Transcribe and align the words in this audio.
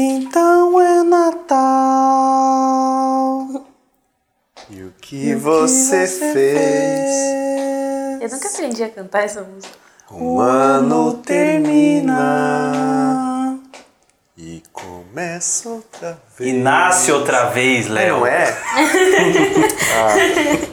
Então 0.00 0.80
é 0.80 1.02
Natal. 1.02 1.66
E 4.70 4.84
o 4.84 4.94
que 5.00 5.34
você 5.34 6.06
fez? 6.06 7.10
Eu 8.22 8.28
nunca 8.30 8.48
aprendi 8.48 8.84
a 8.84 8.90
cantar 8.90 9.24
essa 9.24 9.42
música. 9.42 9.74
Um 10.12 10.38
ano 10.38 11.14
termina 11.14 12.14
e 14.36 14.62
começa 14.72 15.68
outra 15.68 16.16
vez. 16.38 16.48
E 16.48 16.52
nasce 16.52 17.10
outra 17.10 17.46
vez, 17.46 17.86
É, 17.86 17.90
Léo. 17.90 18.18
não 18.20 18.26
é? 18.28 18.56
E 18.78 20.66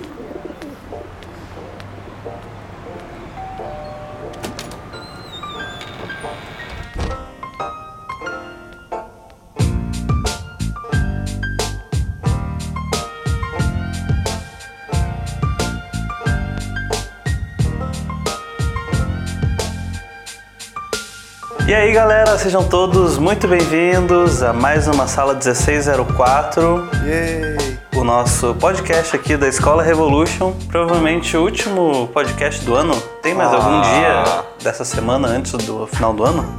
galera, 22.35 22.37
sejam 22.37 22.63
todos 22.63 23.17
muito 23.17 23.47
bem-vindos 23.47 24.43
a 24.43 24.51
mais 24.53 24.87
uma 24.87 25.07
sala 25.07 25.33
1604, 25.33 26.89
Yay! 27.05 27.79
o 27.95 28.03
nosso 28.03 28.53
podcast 28.55 29.15
aqui 29.15 29.37
da 29.37 29.47
Escola 29.47 29.81
Revolution. 29.81 30.53
Provavelmente 30.67 31.35
o 31.37 31.41
último 31.43 32.07
podcast 32.13 32.63
do 32.65 32.75
ano. 32.75 32.95
Tem 33.21 33.33
mais 33.33 33.51
Ah. 33.51 33.55
algum 33.55 33.81
dia 33.81 34.43
dessa 34.61 34.83
semana 34.83 35.27
antes 35.27 35.51
do 35.53 35.87
final 35.87 36.13
do 36.13 36.23
ano? 36.23 36.55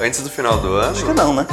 Antes 0.00 0.22
do 0.22 0.30
final 0.30 0.58
do 0.58 0.74
ano? 0.74 0.92
Acho 0.92 1.04
que 1.04 1.12
não, 1.12 1.34
né? 1.34 1.46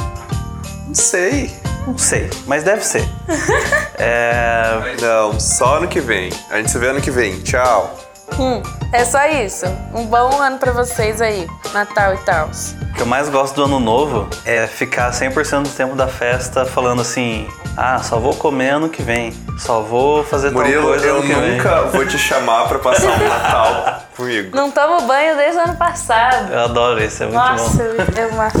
Não 0.86 0.94
sei. 0.94 1.50
Não 1.86 1.98
sei, 1.98 2.30
mas 2.46 2.62
deve 2.62 2.84
ser. 2.84 3.06
é... 3.98 4.96
Não, 5.00 5.38
só 5.38 5.76
ano 5.76 5.88
que 5.88 6.00
vem. 6.00 6.30
A 6.50 6.56
gente 6.56 6.70
se 6.70 6.78
vê 6.78 6.88
ano 6.88 7.00
que 7.00 7.10
vem. 7.10 7.40
Tchau. 7.40 7.94
Hum, 8.38 8.62
é 8.92 9.04
só 9.04 9.24
isso. 9.26 9.66
Um 9.94 10.06
bom 10.06 10.40
ano 10.40 10.58
pra 10.58 10.72
vocês 10.72 11.20
aí. 11.20 11.46
Natal 11.72 12.14
e 12.14 12.18
tal. 12.18 12.48
O 12.48 12.94
que 12.94 13.02
eu 13.02 13.06
mais 13.06 13.28
gosto 13.28 13.56
do 13.56 13.64
ano 13.64 13.80
novo 13.80 14.28
é 14.44 14.66
ficar 14.66 15.10
100% 15.10 15.62
do 15.62 15.68
tempo 15.70 15.96
da 15.96 16.06
festa 16.06 16.64
falando 16.64 17.02
assim: 17.02 17.48
ah, 17.76 18.00
só 18.02 18.18
vou 18.18 18.34
comer 18.34 18.70
ano 18.70 18.88
que 18.88 19.02
vem, 19.02 19.32
só 19.58 19.80
vou 19.80 20.22
fazer 20.24 20.50
tal 20.52 20.62
Murilo, 20.62 20.84
coisa 20.86 21.06
eu 21.06 21.16
ano 21.16 21.26
que 21.26 21.34
vem. 21.34 21.56
nunca 21.56 21.82
vou 21.86 22.06
te 22.06 22.16
chamar 22.18 22.68
pra 22.68 22.78
passar 22.78 23.10
um 23.10 23.18
Natal 23.28 24.03
comigo. 24.16 24.54
Não 24.56 24.70
tomo 24.70 25.02
banho 25.06 25.36
desde 25.36 25.58
o 25.58 25.62
ano 25.62 25.76
passado. 25.76 26.52
Eu 26.52 26.60
adoro 26.60 27.02
isso, 27.02 27.22
é 27.22 27.26
muito 27.26 27.38
Nossa, 27.38 27.82
bom. 27.82 27.90
eu, 28.16 28.24
eu 28.28 28.32
mato. 28.32 28.58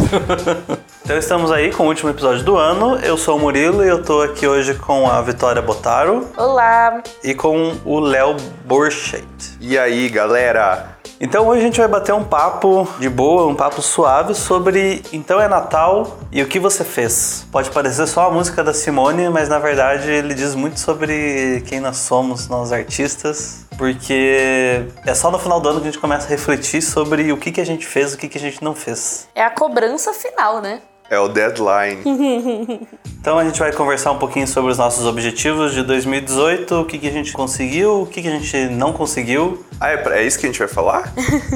Então 1.04 1.18
estamos 1.18 1.52
aí 1.52 1.70
com 1.70 1.82
o 1.82 1.88
último 1.88 2.08
episódio 2.08 2.42
do 2.42 2.56
ano. 2.56 2.96
Eu 3.00 3.18
sou 3.18 3.36
o 3.36 3.38
Murilo 3.38 3.84
e 3.84 3.88
eu 3.88 4.02
tô 4.02 4.22
aqui 4.22 4.46
hoje 4.46 4.72
com 4.72 5.06
a 5.06 5.20
Vitória 5.20 5.60
Botaro 5.60 6.26
Olá. 6.34 7.02
e 7.22 7.34
com 7.34 7.74
o 7.84 8.00
Léo 8.00 8.34
Borchet. 8.64 9.26
E 9.60 9.78
aí, 9.78 10.08
galera? 10.08 10.93
Então 11.24 11.46
hoje 11.46 11.62
a 11.62 11.64
gente 11.64 11.78
vai 11.78 11.88
bater 11.88 12.12
um 12.12 12.22
papo 12.22 12.86
de 12.98 13.08
boa, 13.08 13.46
um 13.46 13.54
papo 13.54 13.80
suave 13.80 14.34
sobre 14.34 15.02
Então 15.10 15.40
é 15.40 15.48
Natal 15.48 16.18
e 16.30 16.42
o 16.42 16.46
que 16.46 16.60
você 16.60 16.84
fez. 16.84 17.46
Pode 17.50 17.70
parecer 17.70 18.06
só 18.06 18.28
a 18.28 18.30
música 18.30 18.62
da 18.62 18.74
Simone, 18.74 19.30
mas 19.30 19.48
na 19.48 19.58
verdade 19.58 20.10
ele 20.10 20.34
diz 20.34 20.54
muito 20.54 20.78
sobre 20.78 21.64
quem 21.66 21.80
nós 21.80 21.96
somos, 21.96 22.46
nós 22.46 22.72
artistas, 22.72 23.64
porque 23.78 24.84
é 25.06 25.14
só 25.14 25.30
no 25.30 25.38
final 25.38 25.62
do 25.62 25.70
ano 25.70 25.80
que 25.80 25.88
a 25.88 25.90
gente 25.92 25.98
começa 25.98 26.26
a 26.26 26.28
refletir 26.28 26.82
sobre 26.82 27.32
o 27.32 27.38
que, 27.38 27.50
que 27.50 27.60
a 27.62 27.64
gente 27.64 27.86
fez, 27.86 28.12
o 28.12 28.18
que, 28.18 28.28
que 28.28 28.36
a 28.36 28.40
gente 28.40 28.62
não 28.62 28.74
fez. 28.74 29.26
É 29.34 29.42
a 29.42 29.50
cobrança 29.50 30.12
final, 30.12 30.60
né? 30.60 30.82
É 31.14 31.20
o 31.20 31.28
deadline. 31.28 32.02
Então 33.24 33.38
a 33.38 33.44
gente 33.44 33.58
vai 33.58 33.72
conversar 33.72 34.12
um 34.12 34.18
pouquinho 34.18 34.46
sobre 34.46 34.70
os 34.70 34.76
nossos 34.76 35.06
objetivos 35.06 35.72
de 35.72 35.82
2018, 35.82 36.74
o 36.82 36.84
que, 36.84 36.98
que 36.98 37.08
a 37.08 37.10
gente 37.10 37.32
conseguiu, 37.32 38.02
o 38.02 38.06
que, 38.06 38.20
que 38.20 38.28
a 38.28 38.30
gente 38.32 38.66
não 38.66 38.92
conseguiu. 38.92 39.64
Ah, 39.80 39.88
é, 39.88 39.96
pra- 39.96 40.18
é 40.18 40.26
isso 40.26 40.38
que 40.38 40.44
a 40.44 40.48
gente 40.50 40.58
vai 40.58 40.68
falar? 40.68 41.10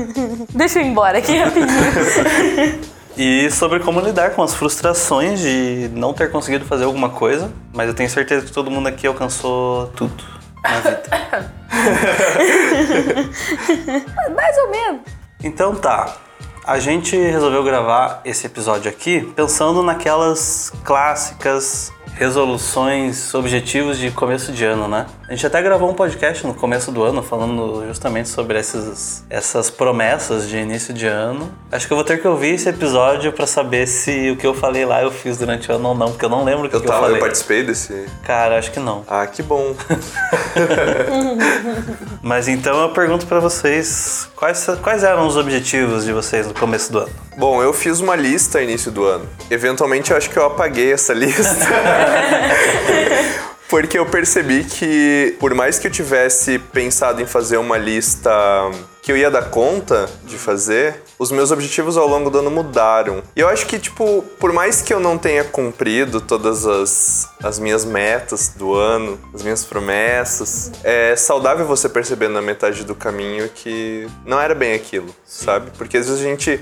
Deixa 0.54 0.78
eu 0.78 0.82
ir 0.84 0.88
embora 0.88 1.18
aqui 1.18 1.36
rapidinho. 1.36 1.68
E 3.20 3.50
sobre 3.50 3.80
como 3.80 4.00
lidar 4.00 4.30
com 4.30 4.42
as 4.44 4.54
frustrações 4.54 5.40
de 5.40 5.90
não 5.92 6.14
ter 6.14 6.30
conseguido 6.30 6.64
fazer 6.64 6.84
alguma 6.84 7.08
coisa, 7.10 7.50
mas 7.74 7.88
eu 7.88 7.94
tenho 7.94 8.08
certeza 8.08 8.46
que 8.46 8.52
todo 8.52 8.70
mundo 8.70 8.86
aqui 8.86 9.06
alcançou 9.08 9.88
tudo 9.88 10.22
na 10.62 10.78
vida. 10.78 11.02
Mais 14.34 14.58
ou 14.58 14.70
menos. 14.70 15.00
Então 15.42 15.74
tá, 15.74 16.16
a 16.68 16.78
gente 16.78 17.16
resolveu 17.16 17.64
gravar 17.64 18.20
esse 18.26 18.46
episódio 18.46 18.90
aqui 18.90 19.22
pensando 19.34 19.82
naquelas 19.82 20.70
clássicas 20.84 21.90
resoluções, 22.18 23.32
objetivos 23.32 23.96
de 23.96 24.10
começo 24.10 24.50
de 24.50 24.64
ano, 24.64 24.88
né? 24.88 25.06
A 25.28 25.32
gente 25.32 25.46
até 25.46 25.62
gravou 25.62 25.88
um 25.88 25.94
podcast 25.94 26.44
no 26.44 26.52
começo 26.52 26.90
do 26.90 27.04
ano 27.04 27.22
falando 27.22 27.84
justamente 27.86 28.28
sobre 28.28 28.58
essas, 28.58 29.24
essas 29.30 29.70
promessas 29.70 30.48
de 30.48 30.56
início 30.56 30.92
de 30.92 31.06
ano. 31.06 31.48
Acho 31.70 31.86
que 31.86 31.92
eu 31.92 31.96
vou 31.96 32.04
ter 32.04 32.20
que 32.20 32.26
ouvir 32.26 32.54
esse 32.54 32.68
episódio 32.68 33.32
pra 33.32 33.46
saber 33.46 33.86
se 33.86 34.30
o 34.32 34.36
que 34.36 34.46
eu 34.46 34.54
falei 34.54 34.84
lá 34.84 35.00
eu 35.02 35.12
fiz 35.12 35.38
durante 35.38 35.70
o 35.70 35.74
ano 35.76 35.90
ou 35.90 35.94
não, 35.94 36.08
porque 36.10 36.24
eu 36.24 36.28
não 36.28 36.42
lembro 36.44 36.66
o 36.66 36.68
que 36.68 36.74
Eu, 36.74 36.80
que 36.80 36.86
eu 36.86 36.90
tava, 36.90 37.02
eu 37.02 37.06
falei. 37.08 37.20
participei 37.20 37.62
desse. 37.62 38.06
Cara, 38.24 38.58
acho 38.58 38.72
que 38.72 38.80
não. 38.80 39.04
Ah, 39.06 39.24
que 39.26 39.42
bom. 39.42 39.74
Mas 42.20 42.48
então 42.48 42.80
eu 42.82 42.88
pergunto 42.90 43.26
pra 43.26 43.38
vocês, 43.38 44.28
quais, 44.34 44.66
quais 44.82 45.04
eram 45.04 45.26
os 45.26 45.36
objetivos 45.36 46.04
de 46.04 46.12
vocês 46.12 46.48
no 46.48 46.54
começo 46.54 46.90
do 46.90 46.98
ano? 46.98 47.10
Bom, 47.36 47.62
eu 47.62 47.72
fiz 47.72 48.00
uma 48.00 48.16
lista 48.16 48.60
início 48.60 48.90
do 48.90 49.04
ano. 49.04 49.24
Eventualmente 49.48 50.10
eu 50.10 50.16
acho 50.16 50.28
que 50.28 50.36
eu 50.36 50.44
apaguei 50.46 50.92
essa 50.92 51.14
lista. 51.14 51.44
Porque 53.68 53.98
eu 53.98 54.06
percebi 54.06 54.64
que, 54.64 55.36
por 55.38 55.52
mais 55.54 55.78
que 55.78 55.86
eu 55.86 55.90
tivesse 55.90 56.58
pensado 56.58 57.20
em 57.20 57.26
fazer 57.26 57.58
uma 57.58 57.76
lista 57.76 58.30
que 59.02 59.12
eu 59.12 59.16
ia 59.16 59.30
dar 59.30 59.50
conta 59.50 60.08
de 60.24 60.36
fazer, 60.36 61.02
os 61.18 61.30
meus 61.30 61.50
objetivos 61.50 61.96
ao 61.96 62.06
longo 62.06 62.30
do 62.30 62.38
ano 62.38 62.50
mudaram. 62.50 63.22
E 63.34 63.40
eu 63.40 63.48
acho 63.48 63.66
que, 63.66 63.78
tipo, 63.78 64.22
por 64.38 64.52
mais 64.52 64.82
que 64.82 64.92
eu 64.92 65.00
não 65.00 65.16
tenha 65.16 65.44
cumprido 65.44 66.20
todas 66.20 66.66
as, 66.66 67.28
as 67.42 67.58
minhas 67.58 67.84
metas 67.84 68.48
do 68.56 68.74
ano, 68.74 69.18
as 69.34 69.42
minhas 69.42 69.64
promessas, 69.64 70.72
é 70.82 71.14
saudável 71.16 71.66
você 71.66 71.88
perceber 71.88 72.28
na 72.28 72.40
metade 72.40 72.84
do 72.84 72.94
caminho 72.94 73.48
que 73.54 74.06
não 74.24 74.40
era 74.40 74.54
bem 74.54 74.74
aquilo, 74.74 75.14
sabe? 75.24 75.70
Porque 75.76 75.96
às 75.96 76.06
vezes 76.06 76.20
a 76.22 76.24
gente 76.24 76.60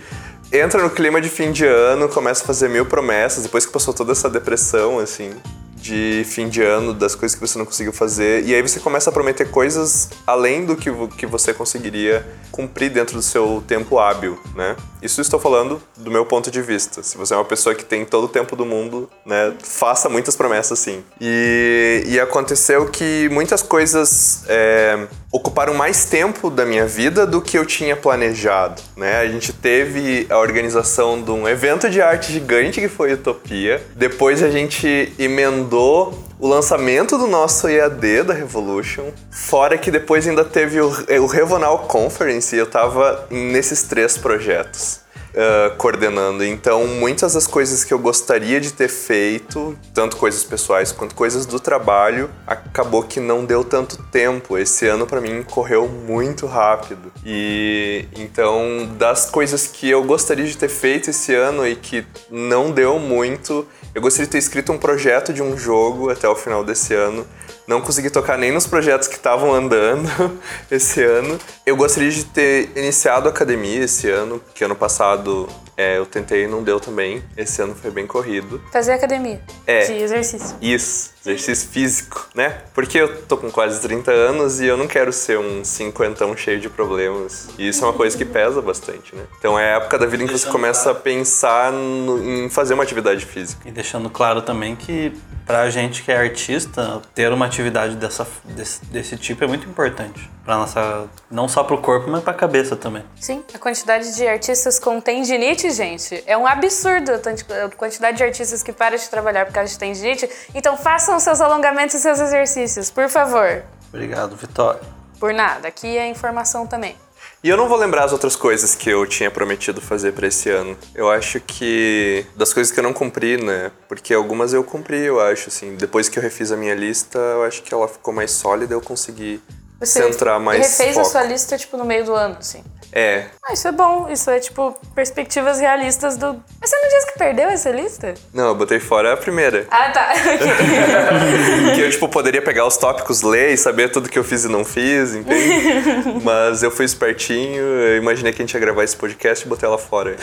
entra 0.52 0.82
no 0.82 0.90
clima 0.90 1.20
de 1.20 1.28
fim 1.28 1.52
de 1.52 1.66
ano, 1.66 2.08
começa 2.08 2.42
a 2.42 2.46
fazer 2.46 2.68
mil 2.68 2.86
promessas, 2.86 3.42
depois 3.42 3.66
que 3.66 3.72
passou 3.72 3.92
toda 3.92 4.12
essa 4.12 4.28
depressão, 4.30 4.98
assim, 4.98 5.30
de 5.76 6.24
fim 6.24 6.48
de 6.48 6.62
ano, 6.62 6.92
das 6.92 7.14
coisas 7.14 7.34
que 7.34 7.46
você 7.46 7.58
não 7.58 7.64
conseguiu 7.64 7.92
fazer, 7.92 8.44
e 8.44 8.54
aí 8.54 8.62
você 8.62 8.80
começa 8.80 9.10
a 9.10 9.12
prometer 9.12 9.50
coisas 9.50 10.08
além 10.26 10.64
do 10.64 10.76
que, 10.76 10.90
que 11.16 11.26
você 11.26 11.52
conseguiria 11.52 12.26
cumprir 12.50 12.90
dentro 12.90 13.16
do 13.16 13.22
seu 13.22 13.62
tempo 13.66 13.98
hábil, 13.98 14.40
né? 14.54 14.76
Isso 15.02 15.20
estou 15.20 15.38
falando 15.38 15.80
do 15.96 16.10
meu 16.10 16.24
ponto 16.24 16.50
de 16.50 16.62
vista. 16.62 17.02
Se 17.02 17.16
você 17.16 17.34
é 17.34 17.36
uma 17.36 17.44
pessoa 17.44 17.74
que 17.74 17.84
tem 17.84 18.04
todo 18.04 18.24
o 18.24 18.28
tempo 18.28 18.56
do 18.56 18.64
mundo, 18.64 19.08
né, 19.24 19.52
faça 19.62 20.08
muitas 20.08 20.34
promessas 20.34 20.78
sim. 20.78 21.04
E, 21.20 22.02
e 22.06 22.18
aconteceu 22.18 22.86
que 22.86 23.28
muitas 23.30 23.62
coisas 23.62 24.42
é, 24.48 25.06
ocuparam 25.30 25.74
mais 25.74 26.06
tempo 26.06 26.50
da 26.50 26.64
minha 26.64 26.86
vida 26.86 27.26
do 27.26 27.42
que 27.42 27.58
eu 27.58 27.66
tinha 27.66 27.94
planejado, 27.94 28.80
né? 28.96 29.18
A 29.18 29.28
gente 29.28 29.52
teve 29.52 30.26
a 30.30 30.38
organização 30.38 31.22
de 31.22 31.30
um 31.30 31.46
evento 31.46 31.90
de 31.90 32.00
arte 32.00 32.32
gigante 32.32 32.80
que 32.80 32.88
foi 32.88 33.12
Utopia. 33.12 33.82
Depois 33.94 34.42
a 34.42 34.50
gente 34.50 35.12
emendou 35.18 35.75
o 35.78 36.46
lançamento 36.46 37.16
do 37.16 37.26
nosso 37.26 37.68
EAD 37.68 38.24
da 38.24 38.34
Revolution. 38.34 39.10
Fora 39.30 39.78
que 39.78 39.90
depois 39.90 40.26
ainda 40.26 40.44
teve 40.44 40.80
o, 40.80 40.88
o 40.88 41.26
Revonal 41.26 41.80
Conference 41.80 42.54
e 42.54 42.58
eu 42.58 42.66
tava 42.66 43.26
nesses 43.30 43.82
três 43.82 44.16
projetos. 44.18 45.05
Ah, 45.36 45.70
coordenando. 45.76 46.42
Então, 46.42 46.86
muitas 46.86 47.34
das 47.34 47.46
coisas 47.46 47.84
que 47.84 47.92
eu 47.92 47.98
gostaria 47.98 48.58
de 48.58 48.72
ter 48.72 48.88
feito, 48.88 49.78
tanto 49.92 50.16
coisas 50.16 50.42
pessoais 50.42 50.92
quanto 50.92 51.14
coisas 51.14 51.44
do 51.44 51.60
trabalho, 51.60 52.30
acabou 52.46 53.02
que 53.02 53.20
não 53.20 53.44
deu 53.44 53.62
tanto 53.62 54.02
tempo. 54.04 54.56
Esse 54.56 54.86
ano, 54.86 55.06
pra 55.06 55.20
mim, 55.20 55.42
correu 55.42 55.88
muito 55.88 56.46
rápido. 56.46 57.12
E 57.24 58.06
então, 58.16 58.88
das 58.96 59.28
coisas 59.28 59.66
que 59.66 59.90
eu 59.90 60.02
gostaria 60.04 60.46
de 60.46 60.56
ter 60.56 60.68
feito 60.68 61.10
esse 61.10 61.34
ano 61.34 61.66
e 61.66 61.76
que 61.76 62.06
não 62.30 62.70
deu 62.70 62.98
muito, 62.98 63.66
eu 63.94 64.00
gostaria 64.00 64.24
de 64.24 64.32
ter 64.32 64.38
escrito 64.38 64.72
um 64.72 64.78
projeto 64.78 65.34
de 65.34 65.42
um 65.42 65.56
jogo 65.56 66.08
até 66.08 66.26
o 66.26 66.34
final 66.34 66.64
desse 66.64 66.94
ano. 66.94 67.26
Não 67.66 67.80
consegui 67.80 68.10
tocar 68.10 68.38
nem 68.38 68.52
nos 68.52 68.66
projetos 68.66 69.08
que 69.08 69.16
estavam 69.16 69.52
andando 69.52 70.08
esse 70.70 71.02
ano. 71.02 71.38
Eu 71.64 71.76
gostaria 71.76 72.10
de 72.10 72.24
ter 72.24 72.70
iniciado 72.76 73.28
a 73.28 73.30
academia 73.30 73.84
esse 73.84 74.08
ano, 74.08 74.40
que 74.54 74.62
ano 74.62 74.76
passado 74.76 75.48
é, 75.76 75.98
eu 75.98 76.06
tentei 76.06 76.44
e 76.44 76.46
não 76.46 76.62
deu 76.62 76.78
também. 76.78 77.22
Esse 77.36 77.60
ano 77.60 77.74
foi 77.74 77.90
bem 77.90 78.06
corrido. 78.06 78.62
Fazer 78.72 78.92
academia. 78.92 79.40
É. 79.66 79.84
De 79.84 79.94
exercício. 79.94 80.56
Isso, 80.60 81.10
Exercício 81.26 81.68
físico, 81.70 82.28
né? 82.34 82.58
Porque 82.72 82.98
eu 82.98 83.22
tô 83.22 83.36
com 83.36 83.50
quase 83.50 83.80
30 83.80 84.10
anos 84.12 84.60
e 84.60 84.66
eu 84.66 84.76
não 84.76 84.86
quero 84.86 85.12
ser 85.12 85.38
um 85.38 85.64
cinquentão 85.64 86.36
cheio 86.36 86.60
de 86.60 86.68
problemas. 86.68 87.48
E 87.58 87.68
isso 87.68 87.84
é 87.84 87.88
uma 87.88 87.92
coisa 87.94 88.16
que 88.16 88.24
pesa 88.24 88.62
bastante, 88.62 89.14
né? 89.14 89.24
Então 89.38 89.58
é 89.58 89.72
a 89.74 89.76
época 89.78 89.98
da 89.98 90.06
vida 90.06 90.22
em 90.22 90.26
que 90.26 90.32
você 90.32 90.48
começa 90.48 90.84
claro. 90.84 90.98
a 90.98 91.00
pensar 91.00 91.72
no- 91.72 92.22
em 92.22 92.48
fazer 92.48 92.74
uma 92.74 92.82
atividade 92.82 93.24
física. 93.26 93.68
E 93.68 93.72
deixando 93.72 94.08
claro 94.08 94.40
também 94.42 94.76
que 94.76 95.12
pra 95.44 95.68
gente 95.70 96.02
que 96.02 96.10
é 96.12 96.16
artista, 96.16 97.00
ter 97.14 97.32
uma 97.32 97.46
atividade 97.46 97.96
dessa, 97.96 98.26
desse, 98.44 98.84
desse 98.86 99.16
tipo 99.16 99.42
é 99.44 99.46
muito 99.46 99.68
importante. 99.68 100.30
Pra 100.44 100.56
nossa. 100.56 101.06
Não 101.28 101.48
só 101.48 101.64
pro 101.64 101.78
corpo, 101.78 102.08
mas 102.08 102.22
pra 102.22 102.32
cabeça 102.32 102.76
também. 102.76 103.02
Sim, 103.20 103.42
a 103.52 103.58
quantidade 103.58 104.14
de 104.14 104.24
artistas 104.28 104.78
com 104.78 105.00
tendinite, 105.00 105.68
gente, 105.72 106.22
é 106.24 106.36
um 106.38 106.46
absurdo 106.46 107.10
a 107.14 107.68
quantidade 107.76 108.16
de 108.18 108.22
artistas 108.22 108.62
que 108.62 108.72
param 108.72 108.96
de 108.96 109.08
trabalhar 109.08 109.44
por 109.44 109.52
causa 109.52 109.72
de 109.72 109.76
tendinite. 109.78 110.28
Então 110.54 110.76
façam 110.76 111.15
seus 111.20 111.40
alongamentos 111.40 111.94
e 111.94 112.00
seus 112.00 112.20
exercícios, 112.20 112.90
por 112.90 113.08
favor. 113.08 113.62
Obrigado, 113.88 114.36
Vitória. 114.36 114.80
Por 115.18 115.32
nada, 115.32 115.68
aqui 115.68 115.96
é 115.96 116.08
informação 116.08 116.66
também. 116.66 116.96
E 117.42 117.48
eu 117.48 117.56
não 117.56 117.68
vou 117.68 117.78
lembrar 117.78 118.04
as 118.04 118.12
outras 118.12 118.34
coisas 118.34 118.74
que 118.74 118.90
eu 118.90 119.06
tinha 119.06 119.30
prometido 119.30 119.80
fazer 119.80 120.12
pra 120.12 120.26
esse 120.26 120.50
ano. 120.50 120.76
Eu 120.94 121.08
acho 121.10 121.38
que 121.40 122.26
das 122.34 122.52
coisas 122.52 122.72
que 122.72 122.80
eu 122.80 122.82
não 122.82 122.92
cumpri, 122.92 123.36
né? 123.42 123.70
Porque 123.88 124.12
algumas 124.12 124.52
eu 124.52 124.64
cumpri, 124.64 124.98
eu 125.04 125.20
acho, 125.20 125.48
assim. 125.48 125.76
Depois 125.76 126.08
que 126.08 126.18
eu 126.18 126.22
refiz 126.22 126.50
a 126.50 126.56
minha 126.56 126.74
lista, 126.74 127.18
eu 127.18 127.44
acho 127.44 127.62
que 127.62 127.72
ela 127.72 127.86
ficou 127.86 128.12
mais 128.12 128.32
sólida, 128.32 128.74
eu 128.74 128.80
consegui 128.80 129.40
centrar 129.82 130.40
mais 130.40 130.58
refez 130.58 130.94
foco. 130.94 131.06
a 131.06 131.10
sua 131.10 131.22
lista, 131.22 131.56
tipo, 131.56 131.76
no 131.76 131.84
meio 131.84 132.04
do 132.04 132.14
ano, 132.14 132.36
assim. 132.38 132.64
É, 132.98 133.26
Ah, 133.46 133.52
isso 133.52 133.68
é 133.68 133.72
bom. 133.72 134.08
Isso 134.10 134.30
é, 134.30 134.40
tipo, 134.40 134.74
perspectivas 134.94 135.60
realistas 135.60 136.16
do... 136.16 136.42
Mas 136.58 136.70
você 136.70 136.76
não 136.76 136.88
disse 136.88 137.12
que 137.12 137.18
perdeu 137.18 137.46
essa 137.50 137.70
lista? 137.70 138.14
não, 138.32 138.48
eu 138.48 138.54
botei 138.54 138.80
fora 138.80 139.12
a 139.12 139.16
primeira. 139.18 139.66
Ah, 139.70 139.90
tá. 139.90 140.14
que 141.74 141.80
eu, 141.82 141.90
tipo, 141.90 142.08
poderia 142.08 142.40
pegar 142.40 142.66
os 142.66 142.78
tópicos, 142.78 143.20
ler 143.20 143.52
e 143.52 143.58
saber 143.58 143.90
tudo 143.90 144.08
que 144.08 144.18
eu 144.18 144.24
fiz 144.24 144.44
e 144.44 144.48
não 144.48 144.64
fiz, 144.64 145.14
entende? 145.14 146.24
Mas 146.24 146.62
eu 146.62 146.70
fui 146.70 146.86
espertinho, 146.86 147.62
eu 147.62 147.98
imaginei 147.98 148.32
que 148.32 148.40
a 148.40 148.46
gente 148.46 148.54
ia 148.54 148.60
gravar 148.60 148.82
esse 148.82 148.96
podcast 148.96 149.44
e 149.44 149.48
botei 149.48 149.68
ela 149.68 149.76
fora. 149.76 150.16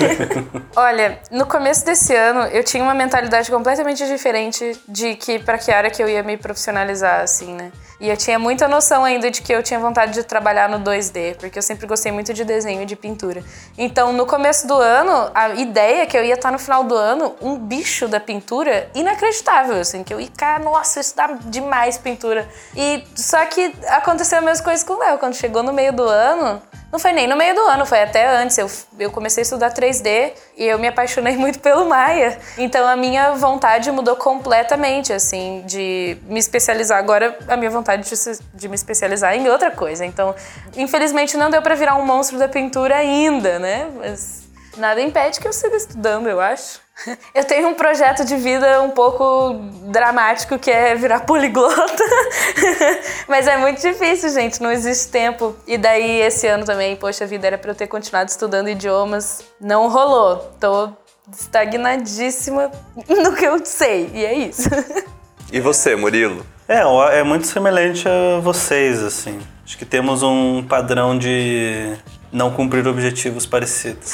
Olha, 0.74 1.18
no 1.30 1.44
começo 1.44 1.84
desse 1.84 2.14
ano, 2.14 2.44
eu 2.46 2.64
tinha 2.64 2.82
uma 2.82 2.94
mentalidade 2.94 3.50
completamente 3.50 4.06
diferente 4.06 4.72
de 4.88 5.16
que 5.16 5.38
para 5.38 5.58
que 5.58 5.70
área 5.70 5.90
que 5.90 6.02
eu 6.02 6.08
ia 6.08 6.22
me 6.22 6.38
profissionalizar, 6.38 7.20
assim, 7.20 7.52
né? 7.54 7.70
E 7.98 8.10
eu 8.10 8.16
tinha 8.16 8.38
muita 8.38 8.68
noção 8.68 9.04
ainda 9.04 9.30
de 9.30 9.40
que 9.40 9.52
eu 9.52 9.62
tinha 9.62 9.80
vontade 9.80 10.12
de 10.12 10.22
trabalhar 10.22 10.68
no 10.68 10.78
2D, 10.80 11.36
porque 11.36 11.58
eu 11.58 11.62
sempre 11.62 11.86
gostei 11.86 12.05
muito 12.12 12.32
de 12.32 12.44
desenho 12.44 12.82
e 12.82 12.86
de 12.86 12.96
pintura. 12.96 13.42
Então, 13.76 14.12
no 14.12 14.26
começo 14.26 14.66
do 14.66 14.74
ano, 14.74 15.30
a 15.34 15.50
ideia 15.50 16.02
é 16.02 16.06
que 16.06 16.16
eu 16.16 16.24
ia 16.24 16.34
estar 16.34 16.50
no 16.50 16.58
final 16.58 16.84
do 16.84 16.94
ano 16.94 17.34
um 17.40 17.56
bicho 17.56 18.08
da 18.08 18.20
pintura 18.20 18.90
inacreditável, 18.94 19.80
assim, 19.80 20.02
que 20.02 20.12
eu 20.12 20.20
ia, 20.20 20.28
cara, 20.36 20.62
nossa, 20.62 21.00
isso 21.00 21.16
dá 21.16 21.26
demais 21.44 21.98
pintura. 21.98 22.48
E 22.76 23.04
só 23.14 23.44
que 23.46 23.72
aconteceu 23.88 24.38
a 24.38 24.42
mesma 24.42 24.64
coisa 24.64 24.84
com 24.84 24.94
o 24.94 24.98
Léo, 24.98 25.18
quando 25.18 25.34
chegou 25.34 25.62
no 25.62 25.72
meio 25.72 25.92
do 25.92 26.04
ano, 26.04 26.62
não 26.96 27.00
foi 27.00 27.12
nem 27.12 27.26
no 27.26 27.36
meio 27.36 27.54
do 27.54 27.60
ano, 27.60 27.84
foi 27.84 28.02
até 28.02 28.26
antes. 28.38 28.56
Eu, 28.56 28.70
eu 28.98 29.10
comecei 29.10 29.42
a 29.42 29.44
estudar 29.44 29.70
3D 29.70 30.32
e 30.56 30.64
eu 30.64 30.78
me 30.78 30.88
apaixonei 30.88 31.36
muito 31.36 31.58
pelo 31.58 31.86
Maia. 31.86 32.38
Então 32.56 32.88
a 32.88 32.96
minha 32.96 33.32
vontade 33.32 33.90
mudou 33.90 34.16
completamente, 34.16 35.12
assim, 35.12 35.62
de 35.66 36.16
me 36.22 36.40
especializar. 36.40 36.98
Agora 36.98 37.38
a 37.48 37.56
minha 37.56 37.70
vontade 37.70 38.08
de, 38.08 38.16
de 38.54 38.68
me 38.68 38.74
especializar 38.74 39.34
em 39.34 39.46
outra 39.46 39.70
coisa. 39.70 40.06
Então, 40.06 40.34
infelizmente 40.74 41.36
não 41.36 41.50
deu 41.50 41.60
pra 41.60 41.74
virar 41.74 41.96
um 41.96 42.06
monstro 42.06 42.38
da 42.38 42.48
pintura 42.48 42.96
ainda, 42.96 43.58
né? 43.58 43.90
Mas 43.94 44.45
nada 44.76 45.00
impede 45.00 45.40
que 45.40 45.48
eu 45.48 45.52
siga 45.52 45.76
estudando, 45.76 46.28
eu 46.28 46.40
acho. 46.40 46.80
Eu 47.34 47.44
tenho 47.44 47.68
um 47.68 47.74
projeto 47.74 48.24
de 48.24 48.36
vida 48.36 48.80
um 48.82 48.90
pouco 48.90 49.54
dramático 49.90 50.58
que 50.58 50.70
é 50.70 50.94
virar 50.94 51.20
poliglota. 51.20 52.04
Mas 53.28 53.46
é 53.46 53.58
muito 53.58 53.80
difícil, 53.80 54.30
gente, 54.30 54.62
não 54.62 54.72
existe 54.72 55.12
tempo. 55.12 55.54
E 55.66 55.76
daí 55.76 56.22
esse 56.22 56.46
ano 56.46 56.64
também, 56.64 56.96
poxa 56.96 57.24
a 57.24 57.26
vida, 57.26 57.46
era 57.46 57.58
pra 57.58 57.72
eu 57.72 57.74
ter 57.74 57.86
continuado 57.86 58.30
estudando 58.30 58.68
idiomas. 58.68 59.44
Não 59.60 59.88
rolou. 59.88 60.38
Tô 60.58 60.90
estagnadíssima 61.30 62.70
no 63.08 63.34
que 63.34 63.44
eu 63.44 63.64
sei. 63.64 64.10
E 64.14 64.24
é 64.24 64.34
isso. 64.34 64.68
E 65.52 65.60
você, 65.60 65.94
Murilo? 65.94 66.44
É, 66.68 66.80
é 67.20 67.22
muito 67.22 67.46
semelhante 67.46 68.08
a 68.08 68.40
vocês, 68.40 69.00
assim. 69.00 69.38
Acho 69.64 69.78
que 69.78 69.84
temos 69.84 70.24
um 70.24 70.64
padrão 70.64 71.16
de 71.16 71.96
não 72.36 72.50
cumprir 72.50 72.86
objetivos 72.86 73.46
parecidos. 73.46 74.12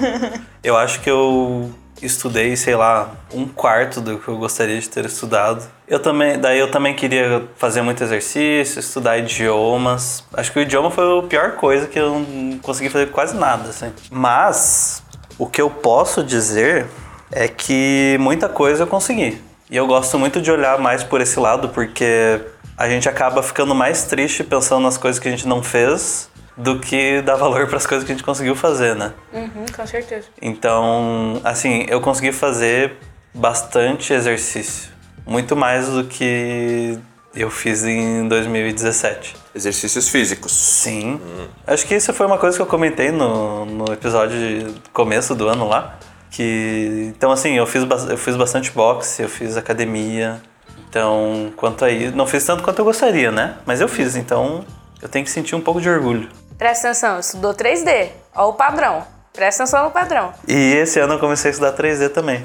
eu 0.64 0.78
acho 0.78 0.98
que 1.02 1.10
eu 1.10 1.70
estudei, 2.00 2.56
sei 2.56 2.74
lá, 2.74 3.10
um 3.34 3.46
quarto 3.46 4.00
do 4.00 4.18
que 4.18 4.28
eu 4.28 4.38
gostaria 4.38 4.80
de 4.80 4.88
ter 4.88 5.04
estudado. 5.04 5.62
Eu 5.86 6.00
também, 6.00 6.38
daí 6.38 6.58
eu 6.58 6.70
também 6.70 6.96
queria 6.96 7.46
fazer 7.56 7.82
muito 7.82 8.02
exercício, 8.02 8.80
estudar 8.80 9.18
idiomas. 9.18 10.24
Acho 10.32 10.50
que 10.50 10.58
o 10.58 10.62
idioma 10.62 10.90
foi 10.90 11.18
a 11.18 11.22
pior 11.24 11.52
coisa 11.56 11.86
que 11.86 11.98
eu 11.98 12.20
não 12.20 12.58
consegui 12.60 12.88
fazer 12.88 13.10
quase 13.10 13.36
nada, 13.36 13.68
assim. 13.68 13.92
Mas 14.10 15.02
o 15.38 15.46
que 15.46 15.60
eu 15.60 15.68
posso 15.68 16.24
dizer 16.24 16.86
é 17.30 17.46
que 17.46 18.16
muita 18.20 18.48
coisa 18.48 18.84
eu 18.84 18.86
consegui. 18.86 19.38
E 19.70 19.76
eu 19.76 19.86
gosto 19.86 20.18
muito 20.18 20.40
de 20.40 20.50
olhar 20.50 20.78
mais 20.78 21.04
por 21.04 21.20
esse 21.20 21.38
lado, 21.38 21.68
porque 21.68 22.40
a 22.74 22.88
gente 22.88 23.06
acaba 23.06 23.42
ficando 23.42 23.74
mais 23.74 24.04
triste 24.04 24.42
pensando 24.42 24.80
nas 24.80 24.96
coisas 24.96 25.20
que 25.20 25.28
a 25.28 25.30
gente 25.30 25.46
não 25.46 25.62
fez 25.62 26.30
do 26.60 26.78
que 26.78 27.22
dar 27.22 27.36
valor 27.36 27.66
para 27.66 27.76
as 27.76 27.86
coisas 27.86 28.06
que 28.06 28.12
a 28.12 28.14
gente 28.14 28.24
conseguiu 28.24 28.54
fazer, 28.54 28.94
né? 28.94 29.12
Uhum, 29.32 29.66
com 29.74 29.86
certeza. 29.86 30.28
Então, 30.40 31.40
assim, 31.42 31.86
eu 31.88 32.00
consegui 32.00 32.32
fazer 32.32 32.96
bastante 33.34 34.12
exercício. 34.12 34.90
Muito 35.26 35.56
mais 35.56 35.88
do 35.88 36.04
que 36.04 36.98
eu 37.34 37.50
fiz 37.50 37.84
em 37.84 38.26
2017. 38.28 39.36
Exercícios 39.54 40.08
físicos. 40.08 40.52
Sim. 40.52 41.20
Acho 41.66 41.86
que 41.86 41.94
isso 41.94 42.12
foi 42.12 42.26
uma 42.26 42.38
coisa 42.38 42.56
que 42.56 42.62
eu 42.62 42.66
comentei 42.66 43.10
no, 43.10 43.64
no 43.64 43.92
episódio 43.92 44.36
de 44.38 44.74
começo 44.92 45.34
do 45.34 45.48
ano 45.48 45.68
lá. 45.68 45.98
Que. 46.30 47.12
Então, 47.16 47.30
assim, 47.30 47.54
eu 47.54 47.66
fiz, 47.66 47.84
eu 48.08 48.16
fiz 48.16 48.36
bastante 48.36 48.70
boxe, 48.70 49.22
eu 49.22 49.28
fiz 49.28 49.56
academia. 49.56 50.40
Então, 50.88 51.52
quanto 51.56 51.84
aí. 51.84 52.10
Não 52.10 52.26
fiz 52.26 52.44
tanto 52.44 52.62
quanto 52.62 52.80
eu 52.80 52.84
gostaria, 52.84 53.30
né? 53.30 53.56
Mas 53.64 53.80
eu 53.80 53.88
fiz, 53.88 54.16
então 54.16 54.64
eu 55.02 55.08
tenho 55.08 55.24
que 55.24 55.30
sentir 55.30 55.54
um 55.54 55.60
pouco 55.60 55.80
de 55.80 55.88
orgulho. 55.88 56.28
Presta 56.60 56.88
atenção, 56.88 57.18
estudou 57.18 57.54
3D. 57.54 58.10
Ó 58.34 58.50
o 58.50 58.52
padrão. 58.52 59.02
Presta 59.32 59.62
atenção 59.62 59.84
no 59.84 59.90
padrão. 59.90 60.30
E 60.46 60.74
esse 60.74 61.00
ano 61.00 61.14
eu 61.14 61.18
comecei 61.18 61.48
a 61.48 61.52
estudar 61.52 61.72
3D 61.72 62.10
também. 62.10 62.42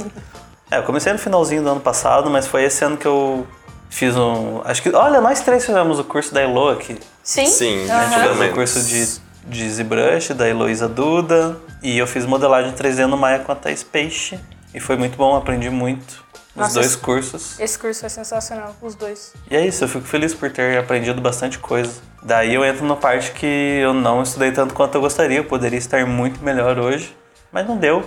é, 0.72 0.78
eu 0.78 0.82
comecei 0.84 1.12
no 1.12 1.18
finalzinho 1.18 1.62
do 1.62 1.68
ano 1.68 1.80
passado, 1.80 2.30
mas 2.30 2.46
foi 2.46 2.64
esse 2.64 2.82
ano 2.82 2.96
que 2.96 3.06
eu 3.06 3.46
fiz 3.90 4.16
um. 4.16 4.62
Acho 4.64 4.82
que. 4.82 4.88
Olha, 4.94 5.20
nós 5.20 5.40
três 5.40 5.66
fizemos 5.66 5.98
o 5.98 6.04
curso 6.04 6.32
da 6.32 6.40
Elo 6.40 6.70
aqui. 6.70 6.98
Sim? 7.22 7.44
Sim, 7.44 7.84
Aham. 7.90 7.98
Pelo 8.00 8.08
Tivemos 8.08 8.36
o 8.36 8.40
menos. 8.40 8.54
curso 8.54 8.80
de, 8.80 9.20
de 9.44 9.70
ZBrush 9.70 10.32
da 10.32 10.48
Heloísa 10.48 10.88
Duda. 10.88 11.58
E 11.82 11.98
eu 11.98 12.06
fiz 12.06 12.24
modelagem 12.24 12.72
3D 12.72 13.04
no 13.04 13.18
Maya 13.18 13.40
com 13.40 13.52
a 13.52 13.54
Thais 13.54 13.82
Peixe. 13.82 14.40
E 14.72 14.80
foi 14.80 14.96
muito 14.96 15.18
bom, 15.18 15.36
aprendi 15.36 15.68
muito 15.68 16.24
Nossa, 16.56 16.74
dois 16.74 16.86
esse- 16.86 16.98
cursos. 16.98 17.60
Esse 17.60 17.78
curso 17.78 18.04
é 18.04 18.08
sensacional, 18.08 18.74
os 18.82 18.94
dois. 18.94 19.32
E 19.50 19.56
é 19.56 19.66
isso, 19.66 19.84
eu 19.84 19.88
fico 19.88 20.04
feliz 20.06 20.34
por 20.34 20.50
ter 20.50 20.78
aprendido 20.78 21.20
bastante 21.20 21.58
coisa. 21.58 21.92
Daí 22.22 22.54
eu 22.54 22.64
entro 22.64 22.84
na 22.86 22.96
parte 22.96 23.30
que 23.32 23.46
eu 23.46 23.94
não 23.94 24.22
estudei 24.22 24.50
tanto 24.52 24.74
quanto 24.74 24.94
eu 24.96 25.00
gostaria, 25.00 25.38
eu 25.38 25.44
poderia 25.44 25.78
estar 25.78 26.04
muito 26.06 26.42
melhor 26.44 26.78
hoje, 26.78 27.16
mas 27.52 27.66
não 27.66 27.76
deu. 27.78 28.04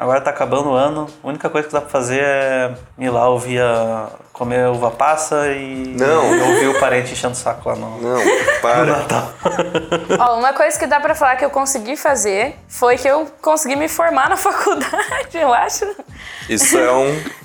Agora 0.00 0.18
tá 0.18 0.30
acabando 0.30 0.70
o 0.70 0.72
ano, 0.74 1.06
a 1.22 1.28
única 1.28 1.50
coisa 1.50 1.68
que 1.68 1.74
dá 1.74 1.80
pra 1.82 1.90
fazer 1.90 2.22
é 2.22 2.72
ir 2.98 3.10
lá 3.10 3.28
ouvir 3.28 3.60
a... 3.60 4.06
comer 4.32 4.66
uva 4.68 4.90
passa 4.90 5.48
e 5.48 5.94
Não. 5.94 6.34
e 6.34 6.40
ouvir 6.40 6.68
o 6.68 6.80
parente 6.80 7.12
enchendo 7.12 7.34
o 7.34 7.36
saco 7.36 7.68
lá 7.68 7.74
no, 7.76 8.00
Não, 8.00 8.16
no 8.24 8.60
para. 8.62 8.84
Natal. 8.86 9.30
Ó, 10.18 10.38
uma 10.38 10.54
coisa 10.54 10.78
que 10.78 10.86
dá 10.86 10.98
pra 11.00 11.14
falar 11.14 11.36
que 11.36 11.44
eu 11.44 11.50
consegui 11.50 11.98
fazer 11.98 12.56
foi 12.66 12.96
que 12.96 13.06
eu 13.06 13.28
consegui 13.42 13.76
me 13.76 13.88
formar 13.88 14.30
na 14.30 14.38
faculdade, 14.38 15.34
eu 15.34 15.52
acho. 15.52 15.84
Isso 16.48 16.78
é 16.78 16.90
um 16.92 17.06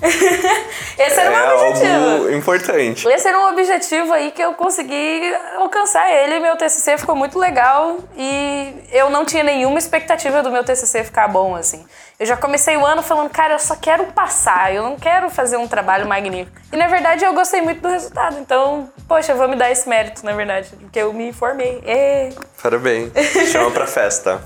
Esse 0.98 1.20
era 1.20 1.30
é 1.30 1.46
meu 1.46 1.68
objetivo. 1.68 2.10
algo 2.10 2.30
importante. 2.32 3.06
Esse 3.06 3.28
era 3.28 3.38
um 3.38 3.48
objetivo 3.50 4.14
aí 4.14 4.30
que 4.30 4.42
eu 4.42 4.54
consegui 4.54 5.34
alcançar 5.58 6.10
ele. 6.10 6.40
Meu 6.40 6.56
TCC 6.56 6.96
ficou 6.96 7.14
muito 7.14 7.38
legal 7.38 7.98
e 8.16 8.74
eu 8.92 9.10
não 9.10 9.26
tinha 9.26 9.42
nenhuma 9.44 9.78
expectativa 9.78 10.42
do 10.42 10.50
meu 10.50 10.64
TCC 10.64 11.04
ficar 11.04 11.28
bom, 11.28 11.54
assim. 11.54 11.84
Eu 12.18 12.24
já 12.24 12.36
comecei 12.36 12.74
o 12.78 12.86
ano 12.86 13.02
falando, 13.02 13.28
cara, 13.28 13.54
eu 13.54 13.58
só 13.58 13.76
quero 13.76 14.06
passar, 14.06 14.74
eu 14.74 14.82
não 14.82 14.96
quero 14.96 15.28
fazer 15.28 15.58
um 15.58 15.68
trabalho 15.68 16.08
magnífico. 16.08 16.56
E 16.72 16.76
na 16.76 16.86
verdade 16.88 17.22
eu 17.22 17.34
gostei 17.34 17.60
muito 17.60 17.82
do 17.82 17.88
resultado, 17.88 18.38
então, 18.38 18.90
poxa, 19.06 19.32
eu 19.32 19.36
vou 19.36 19.46
me 19.46 19.54
dar 19.54 19.70
esse 19.70 19.86
mérito, 19.86 20.24
na 20.24 20.32
verdade, 20.32 20.70
porque 20.80 20.98
eu 20.98 21.12
me 21.12 21.30
formei. 21.32 21.82
Ê, 21.84 22.30
Parabéns. 22.62 23.12
Chama 23.52 23.70
pra 23.70 23.86
festa. 23.86 24.40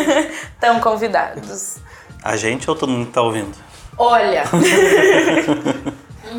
Tão 0.60 0.80
convidados. 0.80 1.78
A 2.22 2.36
gente 2.36 2.68
ou 2.68 2.76
todo 2.76 2.90
mundo 2.90 3.06
que 3.06 3.12
tá 3.12 3.22
ouvindo? 3.22 3.54
Olha, 3.96 4.44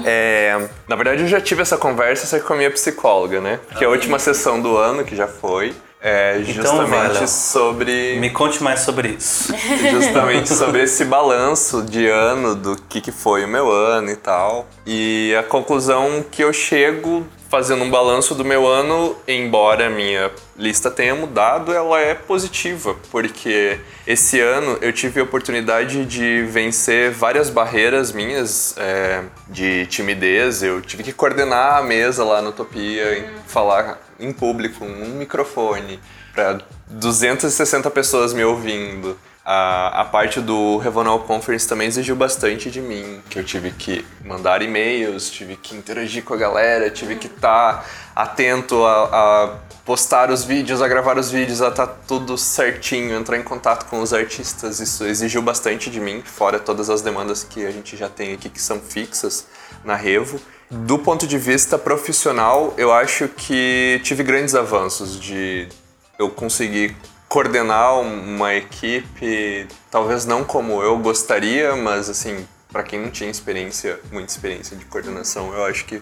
É, 0.04 0.68
na 0.88 0.96
verdade, 0.96 1.22
eu 1.22 1.28
já 1.28 1.40
tive 1.40 1.62
essa 1.62 1.78
conversa 1.78 2.26
só 2.26 2.38
que 2.38 2.44
com 2.44 2.54
a 2.54 2.58
minha 2.58 2.72
psicóloga, 2.72 3.40
né? 3.40 3.60
Que 3.78 3.86
a 3.86 3.90
última 3.90 4.20
sessão 4.20 4.60
do 4.62 4.78
ano, 4.78 5.04
que 5.04 5.16
já 5.16 5.28
foi, 5.28 5.74
É 6.08 6.40
justamente 6.44 6.90
vai, 6.92 7.08
Léo. 7.08 7.28
sobre. 7.28 8.20
Me 8.20 8.30
conte 8.30 8.62
mais 8.62 8.82
sobre 8.82 9.16
isso. 9.18 9.52
justamente 9.90 10.54
sobre 10.54 10.84
esse 10.84 11.04
balanço 11.04 11.82
de 11.82 12.06
ano, 12.08 12.54
do 12.54 12.76
que, 12.76 13.02
que 13.02 13.12
foi 13.12 13.44
o 13.44 13.48
meu 13.48 13.72
ano 13.72 14.12
e 14.12 14.16
tal. 14.16 14.68
E 14.86 15.36
a 15.36 15.42
conclusão 15.42 16.24
que 16.30 16.44
eu 16.44 16.54
chego 16.54 17.26
fazendo 17.50 17.84
um 17.84 17.90
balanço 17.90 18.36
do 18.36 18.46
meu 18.46 18.68
ano, 18.68 19.16
embora 19.28 19.88
a 19.88 19.90
minha 19.90 20.30
lista 20.56 20.92
tenha 20.92 21.16
mudado, 21.16 21.74
ela 21.74 22.00
é 22.00 22.14
positiva, 22.14 22.96
porque 23.10 23.80
esse 24.06 24.40
ano 24.40 24.78
eu 24.82 24.94
tive 24.94 25.20
a 25.22 25.24
oportunidade 25.24 26.06
de 26.06 26.44
vencer 26.44 27.12
várias 27.12 27.50
barreiras 27.50 28.12
minhas 28.12 28.76
é, 28.78 29.24
de 29.48 29.88
timidez. 29.88 30.62
Eu 30.62 30.82
tive 30.82 31.02
que 31.02 31.14
coordenar 31.14 31.78
a 31.78 31.82
mesa 31.82 32.24
lá 32.24 32.42
no 32.42 32.50
Utopia, 32.50 33.18
em- 33.20 33.26
falar 33.48 34.05
em 34.20 34.32
público, 34.32 34.84
um 34.86 35.18
microfone, 35.18 36.00
para 36.34 36.60
260 36.88 37.90
pessoas 37.92 38.34
me 38.34 38.44
ouvindo. 38.44 39.18
A, 39.48 40.02
a 40.02 40.06
parte 40.06 40.42
do 40.42 40.78
Revonal 40.78 41.20
Conference 41.20 41.68
também 41.68 41.88
exigiu 41.88 42.16
bastante 42.16 42.72
de 42.72 42.82
mim, 42.82 43.22
que 43.30 43.38
eu 43.38 43.44
tive 43.44 43.70
que 43.70 44.04
mandar 44.24 44.64
e-mails, 44.64 45.30
tive 45.30 45.56
que 45.56 45.76
interagir 45.76 46.24
com 46.24 46.34
a 46.34 46.38
galera, 46.38 46.90
tive 46.90 47.16
que 47.16 47.28
estar 47.28 47.88
atento 48.16 48.84
a, 48.84 49.04
a 49.04 49.60
postar 49.86 50.32
os 50.32 50.44
vídeos, 50.44 50.82
a 50.82 50.88
gravar 50.88 51.20
os 51.20 51.30
vídeos, 51.30 51.62
a 51.62 51.68
estar 51.68 51.86
tudo 51.86 52.36
certinho, 52.40 53.16
entrar 53.16 53.38
em 53.38 53.44
contato 53.44 53.86
com 53.86 54.02
os 54.02 54.14
artistas. 54.14 54.80
Isso 54.80 55.06
exigiu 55.06 55.44
bastante 55.44 55.92
de 55.92 56.00
mim, 56.00 56.24
fora 56.26 56.60
todas 56.60 56.90
as 56.90 57.04
demandas 57.04 57.44
que 57.44 57.68
a 57.68 57.72
gente 57.72 57.96
já 57.96 58.10
tem 58.10 58.34
aqui 58.34 58.50
que 58.50 58.60
são 58.60 58.80
fixas 58.80 59.46
na 59.84 59.96
Revo. 59.96 60.42
Do 60.72 60.98
ponto 60.98 61.28
de 61.28 61.38
vista 61.38 61.78
profissional, 61.78 62.74
eu 62.78 62.92
acho 62.92 63.28
que 63.28 64.02
tive 64.04 64.24
grandes 64.24 64.56
avanços 64.56 65.20
de 65.20 65.70
eu 66.18 66.32
conseguir 66.32 66.98
coordenar 67.36 68.00
uma 68.00 68.54
equipe, 68.54 69.68
talvez 69.92 70.26
não 70.26 70.46
como 70.46 70.82
eu 70.82 70.98
gostaria, 71.00 71.76
mas 71.76 72.10
assim, 72.10 72.48
para 72.72 72.82
quem 72.82 72.98
não 72.98 73.12
tinha 73.12 73.30
experiência, 73.30 74.00
muita 74.10 74.32
experiência 74.32 74.78
de 74.78 74.86
coordenação, 74.86 75.54
eu 75.54 75.66
acho 75.66 75.84
que 75.84 76.02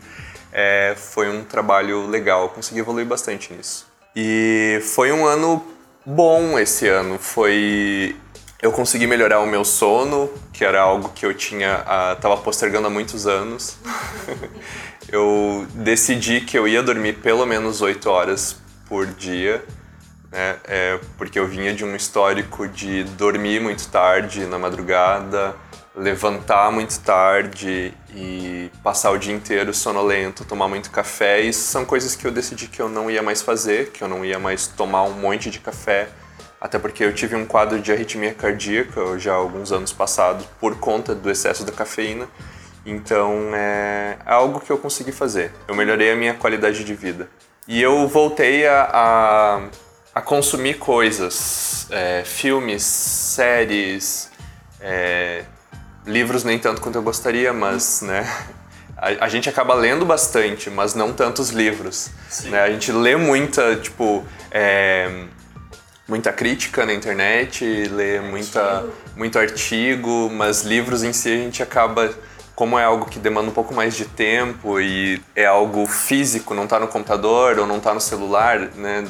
é, 0.51 0.93
foi 0.95 1.35
um 1.35 1.43
trabalho 1.43 2.05
legal, 2.05 2.43
eu 2.43 2.49
consegui 2.49 2.81
evoluir 2.81 3.07
bastante 3.07 3.51
nisso. 3.51 3.87
E 4.15 4.79
foi 4.93 5.11
um 5.11 5.25
ano 5.25 5.65
bom 6.05 6.59
esse 6.59 6.87
ano, 6.87 7.17
foi 7.17 8.15
eu 8.61 8.71
consegui 8.71 9.07
melhorar 9.07 9.39
o 9.39 9.47
meu 9.47 9.65
sono, 9.65 10.29
que 10.53 10.63
era 10.63 10.81
algo 10.81 11.09
que 11.15 11.25
eu 11.25 11.33
tinha 11.33 11.83
ah, 11.87 12.15
tava 12.21 12.37
postergando 12.37 12.85
há 12.85 12.91
muitos 12.91 13.25
anos. 13.25 13.75
eu 15.09 15.65
decidi 15.73 16.41
que 16.41 16.55
eu 16.55 16.67
ia 16.67 16.83
dormir 16.83 17.13
pelo 17.13 17.43
menos 17.43 17.81
8 17.81 18.07
horas 18.07 18.55
por 18.87 19.07
dia 19.07 19.65
né? 20.33 20.55
É, 20.65 20.99
porque 21.15 21.37
eu 21.37 21.47
vinha 21.47 21.73
de 21.73 21.85
um 21.85 21.95
histórico 21.95 22.67
de 22.67 23.03
dormir 23.03 23.61
muito 23.61 23.87
tarde 23.87 24.47
na 24.47 24.57
madrugada, 24.57 25.55
levantar 25.95 26.71
muito 26.71 26.99
tarde 27.01 27.93
e 28.15 28.71
passar 28.83 29.11
o 29.11 29.17
dia 29.17 29.33
inteiro 29.33 29.71
sonolento, 29.73 30.43
tomar 30.43 30.67
muito 30.67 30.89
café. 30.89 31.39
Isso 31.39 31.61
são 31.71 31.85
coisas 31.85 32.15
que 32.15 32.25
eu 32.25 32.31
decidi 32.31 32.67
que 32.67 32.81
eu 32.81 32.89
não 32.89 33.11
ia 33.11 33.21
mais 33.21 33.43
fazer, 33.43 33.91
que 33.91 34.03
eu 34.03 34.07
não 34.07 34.25
ia 34.25 34.39
mais 34.39 34.65
tomar 34.65 35.03
um 35.03 35.13
monte 35.13 35.51
de 35.51 35.59
café. 35.59 36.09
Até 36.59 36.79
porque 36.79 37.03
eu 37.03 37.13
tive 37.13 37.35
um 37.35 37.45
quadro 37.45 37.79
de 37.79 37.91
arritmia 37.91 38.33
cardíaca 38.33 39.19
já 39.19 39.33
há 39.33 39.35
alguns 39.35 39.71
anos 39.71 39.93
passados 39.93 40.47
por 40.59 40.79
conta 40.79 41.13
do 41.13 41.29
excesso 41.29 41.63
da 41.63 41.71
cafeína. 41.71 42.27
Então 42.85 43.51
é 43.53 44.17
algo 44.25 44.59
que 44.59 44.71
eu 44.71 44.79
consegui 44.79 45.11
fazer. 45.11 45.51
Eu 45.67 45.75
melhorei 45.75 46.11
a 46.11 46.15
minha 46.15 46.33
qualidade 46.33 46.83
de 46.83 46.95
vida. 46.95 47.29
E 47.67 47.81
eu 47.81 48.07
voltei 48.07 48.67
a, 48.67 48.89
a, 48.91 49.61
a 50.13 50.21
consumir 50.21 50.75
coisas, 50.75 51.87
é, 51.89 52.23
filmes, 52.23 52.83
séries, 52.83 54.29
é, 54.79 55.43
livros 56.05 56.43
nem 56.43 56.59
tanto 56.59 56.81
quanto 56.81 56.95
eu 56.97 57.01
gostaria, 57.01 57.51
mas 57.51 58.01
né, 58.01 58.29
a, 58.95 59.25
a 59.25 59.29
gente 59.29 59.49
acaba 59.49 59.73
lendo 59.73 60.05
bastante, 60.05 60.69
mas 60.69 60.93
não 60.93 61.13
tantos 61.13 61.49
livros. 61.49 62.11
Né? 62.45 62.61
A 62.61 62.69
gente 62.69 62.91
lê 62.91 63.15
muita, 63.15 63.75
tipo, 63.75 64.23
é, 64.51 65.25
muita 66.07 66.31
crítica 66.31 66.85
na 66.85 66.93
internet, 66.93 67.65
lê 67.65 68.19
muita, 68.19 68.85
muito 69.15 69.39
artigo, 69.39 70.29
mas 70.31 70.61
livros 70.61 71.03
em 71.03 71.11
si 71.11 71.29
a 71.29 71.37
gente 71.37 71.63
acaba 71.63 72.13
como 72.55 72.77
é 72.77 72.83
algo 72.83 73.05
que 73.05 73.17
demanda 73.17 73.49
um 73.49 73.53
pouco 73.53 73.73
mais 73.73 73.95
de 73.95 74.05
tempo 74.05 74.79
e 74.79 75.19
é 75.35 75.45
algo 75.45 75.87
físico, 75.87 76.53
não 76.53 76.65
está 76.65 76.79
no 76.79 76.87
computador 76.87 77.57
ou 77.57 77.65
não 77.65 77.77
está 77.77 77.95
no 77.95 77.99
celular, 77.99 78.59
né, 78.75 79.03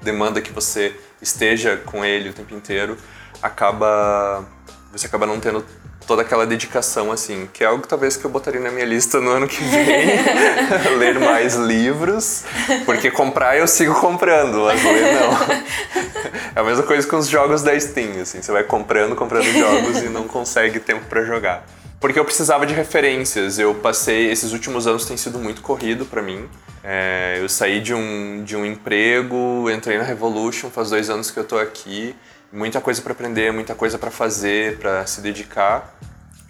demanda 0.00 0.40
que 0.40 0.52
você 0.52 0.94
esteja 1.20 1.76
com 1.76 2.04
ele 2.04 2.30
o 2.30 2.32
tempo 2.32 2.54
inteiro, 2.54 2.96
acaba 3.42 4.44
você 4.92 5.06
acaba 5.06 5.26
não 5.26 5.40
tendo 5.40 5.64
toda 6.06 6.22
aquela 6.22 6.44
dedicação 6.44 7.12
assim, 7.12 7.48
que 7.52 7.64
é 7.64 7.66
algo 7.66 7.86
talvez 7.86 8.16
que 8.16 8.24
eu 8.24 8.30
botaria 8.30 8.60
na 8.60 8.70
minha 8.70 8.84
lista 8.84 9.20
no 9.20 9.30
ano 9.30 9.48
que 9.48 9.62
vem, 9.62 10.06
ler 10.98 11.18
mais 11.18 11.54
livros, 11.54 12.44
porque 12.84 13.10
comprar 13.10 13.56
eu 13.56 13.66
sigo 13.66 13.94
comprando, 13.94 14.64
mas 14.64 14.82
ler 14.82 15.14
não. 15.14 15.32
É 16.54 16.60
a 16.60 16.64
mesma 16.64 16.82
coisa 16.82 17.06
com 17.06 17.16
os 17.16 17.28
jogos 17.28 17.62
da 17.62 17.78
Steam, 17.78 18.20
assim, 18.20 18.42
você 18.42 18.52
vai 18.52 18.64
comprando, 18.64 19.14
comprando 19.14 19.50
jogos 19.52 20.02
e 20.02 20.08
não 20.08 20.24
consegue 20.24 20.80
tempo 20.80 21.06
para 21.06 21.24
jogar 21.24 21.64
porque 22.02 22.18
eu 22.18 22.24
precisava 22.24 22.66
de 22.66 22.74
referências. 22.74 23.60
Eu 23.60 23.76
passei 23.76 24.28
esses 24.28 24.52
últimos 24.52 24.88
anos 24.88 25.06
tem 25.06 25.16
sido 25.16 25.38
muito 25.38 25.62
corrido 25.62 26.04
para 26.04 26.20
mim. 26.20 26.48
É, 26.82 27.38
eu 27.40 27.48
saí 27.48 27.80
de 27.80 27.94
um 27.94 28.42
de 28.42 28.56
um 28.56 28.66
emprego, 28.66 29.70
entrei 29.70 29.96
na 29.96 30.02
Revolution, 30.02 30.68
faz 30.68 30.90
dois 30.90 31.08
anos 31.08 31.30
que 31.30 31.38
eu 31.38 31.44
tô 31.44 31.56
aqui. 31.56 32.14
Muita 32.52 32.80
coisa 32.80 33.00
para 33.00 33.12
aprender, 33.12 33.52
muita 33.52 33.74
coisa 33.76 33.98
para 33.98 34.10
fazer, 34.10 34.78
para 34.78 35.06
se 35.06 35.20
dedicar. 35.20 35.96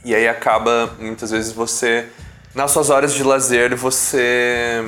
E 0.02 0.14
aí 0.14 0.26
acaba 0.26 0.97
muitas 0.99 1.30
vezes 1.30 1.52
você 1.52 2.09
nas 2.54 2.71
suas 2.71 2.88
horas 2.88 3.12
de 3.12 3.23
lazer 3.23 3.76
você 3.76 4.82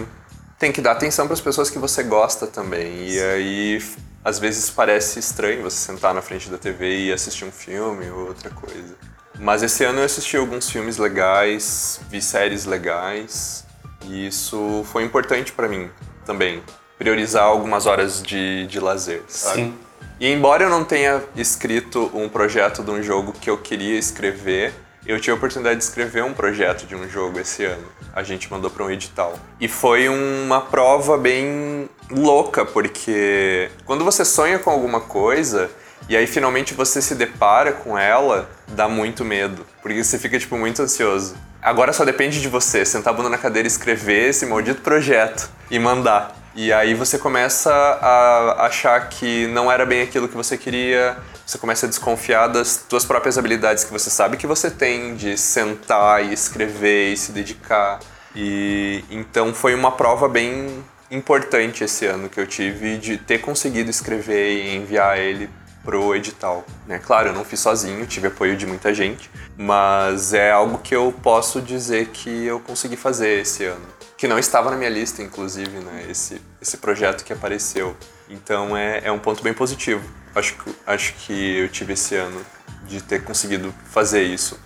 tem 0.58 0.72
que 0.72 0.80
dar 0.80 0.92
atenção 0.92 1.26
para 1.26 1.34
as 1.34 1.42
pessoas 1.42 1.68
que 1.68 1.78
você 1.78 2.02
gosta 2.02 2.46
também. 2.46 3.10
E 3.10 3.20
aí 3.20 3.82
às 4.24 4.38
vezes 4.38 4.70
parece 4.70 5.18
estranho 5.18 5.62
você 5.62 5.76
sentar 5.76 6.14
na 6.14 6.22
frente 6.22 6.48
da 6.48 6.56
TV 6.56 7.04
e 7.04 7.12
assistir 7.12 7.44
um 7.44 7.52
filme 7.52 8.08
ou 8.08 8.28
outra 8.28 8.48
coisa. 8.48 9.13
Mas 9.38 9.62
esse 9.62 9.84
ano 9.84 10.00
eu 10.00 10.04
assisti 10.04 10.36
alguns 10.36 10.70
filmes 10.70 10.96
legais, 10.96 12.00
vi 12.08 12.22
séries 12.22 12.64
legais, 12.64 13.64
e 14.06 14.26
isso 14.26 14.84
foi 14.92 15.04
importante 15.04 15.52
para 15.52 15.68
mim 15.68 15.90
também. 16.24 16.62
Priorizar 16.98 17.44
algumas 17.44 17.86
horas 17.86 18.22
de, 18.22 18.66
de 18.66 18.78
lazer, 18.78 19.22
sabe? 19.26 19.62
Sim. 19.62 19.78
E 20.20 20.28
embora 20.30 20.64
eu 20.64 20.70
não 20.70 20.84
tenha 20.84 21.22
escrito 21.36 22.10
um 22.14 22.28
projeto 22.28 22.82
de 22.82 22.90
um 22.90 23.02
jogo 23.02 23.32
que 23.32 23.50
eu 23.50 23.58
queria 23.58 23.98
escrever, 23.98 24.72
eu 25.06 25.20
tive 25.20 25.32
a 25.32 25.34
oportunidade 25.34 25.76
de 25.76 25.84
escrever 25.84 26.24
um 26.24 26.32
projeto 26.32 26.86
de 26.86 26.94
um 26.94 27.08
jogo 27.08 27.38
esse 27.38 27.64
ano. 27.64 27.84
A 28.14 28.22
gente 28.22 28.50
mandou 28.50 28.70
para 28.70 28.84
um 28.84 28.90
edital. 28.90 29.38
E 29.60 29.68
foi 29.68 30.08
uma 30.08 30.60
prova 30.60 31.18
bem 31.18 31.90
louca, 32.10 32.64
porque 32.64 33.70
quando 33.84 34.04
você 34.04 34.24
sonha 34.24 34.58
com 34.58 34.70
alguma 34.70 35.00
coisa, 35.00 35.70
e 36.08 36.16
aí 36.16 36.26
finalmente 36.26 36.74
você 36.74 37.00
se 37.00 37.14
depara 37.14 37.72
com 37.72 37.98
ela, 37.98 38.48
dá 38.68 38.88
muito 38.88 39.24
medo, 39.24 39.66
porque 39.82 40.02
você 40.02 40.18
fica 40.18 40.38
tipo 40.38 40.56
muito 40.56 40.82
ansioso. 40.82 41.34
Agora 41.62 41.92
só 41.94 42.04
depende 42.04 42.42
de 42.42 42.48
você, 42.48 42.84
sentar 42.84 43.14
a 43.14 43.16
bunda 43.16 43.30
na 43.30 43.38
cadeira 43.38 43.66
e 43.66 43.70
escrever 43.70 44.28
esse 44.28 44.44
maldito 44.44 44.82
projeto 44.82 45.48
e 45.70 45.78
mandar. 45.78 46.36
E 46.54 46.72
aí 46.72 46.94
você 46.94 47.18
começa 47.18 47.72
a 47.72 48.66
achar 48.66 49.08
que 49.08 49.46
não 49.48 49.72
era 49.72 49.86
bem 49.86 50.02
aquilo 50.02 50.28
que 50.28 50.36
você 50.36 50.58
queria, 50.58 51.16
você 51.44 51.58
começa 51.58 51.86
a 51.86 51.88
desconfiar 51.88 52.48
das 52.48 52.84
suas 52.88 53.04
próprias 53.04 53.36
habilidades 53.38 53.82
que 53.82 53.92
você 53.92 54.10
sabe 54.10 54.36
que 54.36 54.46
você 54.46 54.70
tem 54.70 55.14
de 55.14 55.36
sentar 55.36 56.24
e 56.24 56.32
escrever 56.32 57.12
e 57.12 57.16
se 57.16 57.32
dedicar. 57.32 57.98
E 58.36 59.04
então 59.10 59.54
foi 59.54 59.74
uma 59.74 59.92
prova 59.92 60.28
bem 60.28 60.84
importante 61.10 61.82
esse 61.82 62.06
ano 62.06 62.28
que 62.28 62.38
eu 62.38 62.46
tive 62.46 62.98
de 62.98 63.16
ter 63.16 63.38
conseguido 63.40 63.90
escrever 63.90 64.52
e 64.52 64.76
enviar 64.76 65.18
ele 65.18 65.48
pro 65.84 66.14
edital. 66.14 66.64
Né? 66.86 66.98
Claro, 66.98 67.28
eu 67.28 67.32
não 67.34 67.44
fiz 67.44 67.60
sozinho, 67.60 68.06
tive 68.06 68.28
apoio 68.28 68.56
de 68.56 68.66
muita 68.66 68.92
gente, 68.94 69.30
mas 69.56 70.32
é 70.32 70.50
algo 70.50 70.78
que 70.78 70.94
eu 70.96 71.14
posso 71.22 71.60
dizer 71.60 72.08
que 72.08 72.44
eu 72.46 72.58
consegui 72.58 72.96
fazer 72.96 73.40
esse 73.40 73.64
ano. 73.64 73.84
Que 74.16 74.26
não 74.26 74.38
estava 74.38 74.70
na 74.70 74.76
minha 74.76 74.90
lista, 74.90 75.22
inclusive, 75.22 75.78
né? 75.80 76.06
esse, 76.08 76.40
esse 76.60 76.78
projeto 76.78 77.24
que 77.24 77.32
apareceu. 77.32 77.96
Então 78.28 78.76
é, 78.76 79.02
é 79.04 79.12
um 79.12 79.18
ponto 79.18 79.42
bem 79.42 79.52
positivo. 79.52 80.02
Acho, 80.34 80.54
que- 80.54 80.74
acho 80.86 81.14
que 81.14 81.58
eu 81.58 81.68
tive 81.68 81.92
esse 81.92 82.14
ano 82.16 82.40
de 82.86 83.02
ter 83.02 83.22
conseguido 83.22 83.72
fazer 83.90 84.22
isso. 84.22 84.58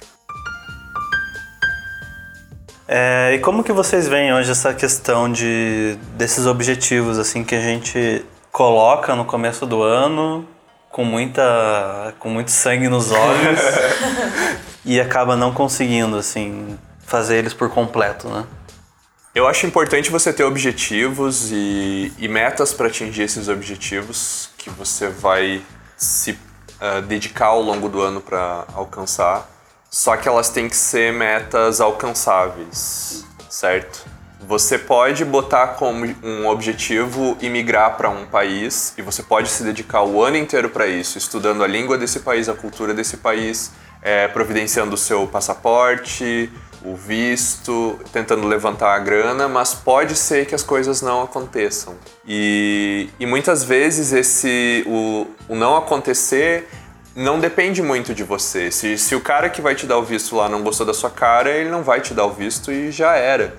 É, 2.86 3.34
e 3.34 3.38
como 3.40 3.62
que 3.62 3.70
vocês 3.72 4.08
veem 4.08 4.32
hoje 4.32 4.50
essa 4.50 4.72
questão 4.72 5.30
de 5.30 5.98
desses 6.16 6.46
objetivos 6.46 7.18
assim 7.18 7.44
que 7.44 7.54
a 7.54 7.60
gente 7.60 8.24
coloca 8.50 9.14
no 9.14 9.26
começo 9.26 9.66
do 9.66 9.82
ano 9.82 10.48
com 10.90 11.04
muita 11.04 12.14
com 12.18 12.28
muito 12.28 12.50
sangue 12.50 12.88
nos 12.88 13.10
olhos 13.10 13.60
e 14.84 15.00
acaba 15.00 15.36
não 15.36 15.52
conseguindo 15.52 16.16
assim 16.16 16.78
fazer 17.06 17.36
eles 17.36 17.54
por 17.54 17.70
completo, 17.70 18.28
né? 18.28 18.44
Eu 19.34 19.46
acho 19.46 19.66
importante 19.66 20.10
você 20.10 20.32
ter 20.32 20.42
objetivos 20.42 21.52
e, 21.52 22.12
e 22.18 22.26
metas 22.26 22.72
para 22.72 22.88
atingir 22.88 23.22
esses 23.22 23.48
objetivos 23.48 24.50
que 24.58 24.68
você 24.68 25.08
vai 25.08 25.62
se 25.96 26.32
uh, 26.32 27.02
dedicar 27.02 27.46
ao 27.46 27.62
longo 27.62 27.88
do 27.88 28.00
ano 28.00 28.20
para 28.20 28.64
alcançar. 28.74 29.48
Só 29.90 30.16
que 30.16 30.28
elas 30.28 30.48
têm 30.50 30.68
que 30.68 30.76
ser 30.76 31.12
metas 31.12 31.80
alcançáveis, 31.80 33.24
certo? 33.48 34.04
Você 34.40 34.78
pode 34.78 35.24
botar 35.24 35.68
como 35.68 36.06
um 36.22 36.46
objetivo 36.46 37.36
imigrar 37.40 37.96
para 37.96 38.08
um 38.08 38.24
país 38.24 38.94
e 38.96 39.02
você 39.02 39.22
pode 39.22 39.48
se 39.48 39.64
dedicar 39.64 40.02
o 40.04 40.22
ano 40.22 40.36
inteiro 40.36 40.70
para 40.70 40.86
isso, 40.86 41.18
estudando 41.18 41.64
a 41.64 41.66
língua 41.66 41.98
desse 41.98 42.20
país, 42.20 42.48
a 42.48 42.54
cultura 42.54 42.94
desse 42.94 43.16
país, 43.16 43.72
é, 44.00 44.28
providenciando 44.28 44.94
o 44.94 44.96
seu 44.96 45.26
passaporte, 45.26 46.50
o 46.84 46.94
visto, 46.94 47.98
tentando 48.12 48.46
levantar 48.46 48.94
a 48.94 48.98
grana, 49.00 49.48
mas 49.48 49.74
pode 49.74 50.14
ser 50.14 50.46
que 50.46 50.54
as 50.54 50.62
coisas 50.62 51.02
não 51.02 51.22
aconteçam. 51.22 51.96
E, 52.26 53.10
e 53.18 53.26
muitas 53.26 53.64
vezes 53.64 54.12
esse 54.12 54.84
o, 54.86 55.26
o 55.48 55.56
não 55.56 55.76
acontecer 55.76 56.68
não 57.16 57.40
depende 57.40 57.82
muito 57.82 58.14
de 58.14 58.22
você. 58.22 58.70
Se, 58.70 58.96
se 58.96 59.16
o 59.16 59.20
cara 59.20 59.50
que 59.50 59.60
vai 59.60 59.74
te 59.74 59.86
dar 59.86 59.98
o 59.98 60.04
visto 60.04 60.36
lá 60.36 60.48
não 60.48 60.62
gostou 60.62 60.86
da 60.86 60.94
sua 60.94 61.10
cara, 61.10 61.50
ele 61.50 61.68
não 61.68 61.82
vai 61.82 62.00
te 62.00 62.14
dar 62.14 62.26
o 62.26 62.30
visto 62.30 62.70
e 62.70 62.92
já 62.92 63.16
era. 63.16 63.56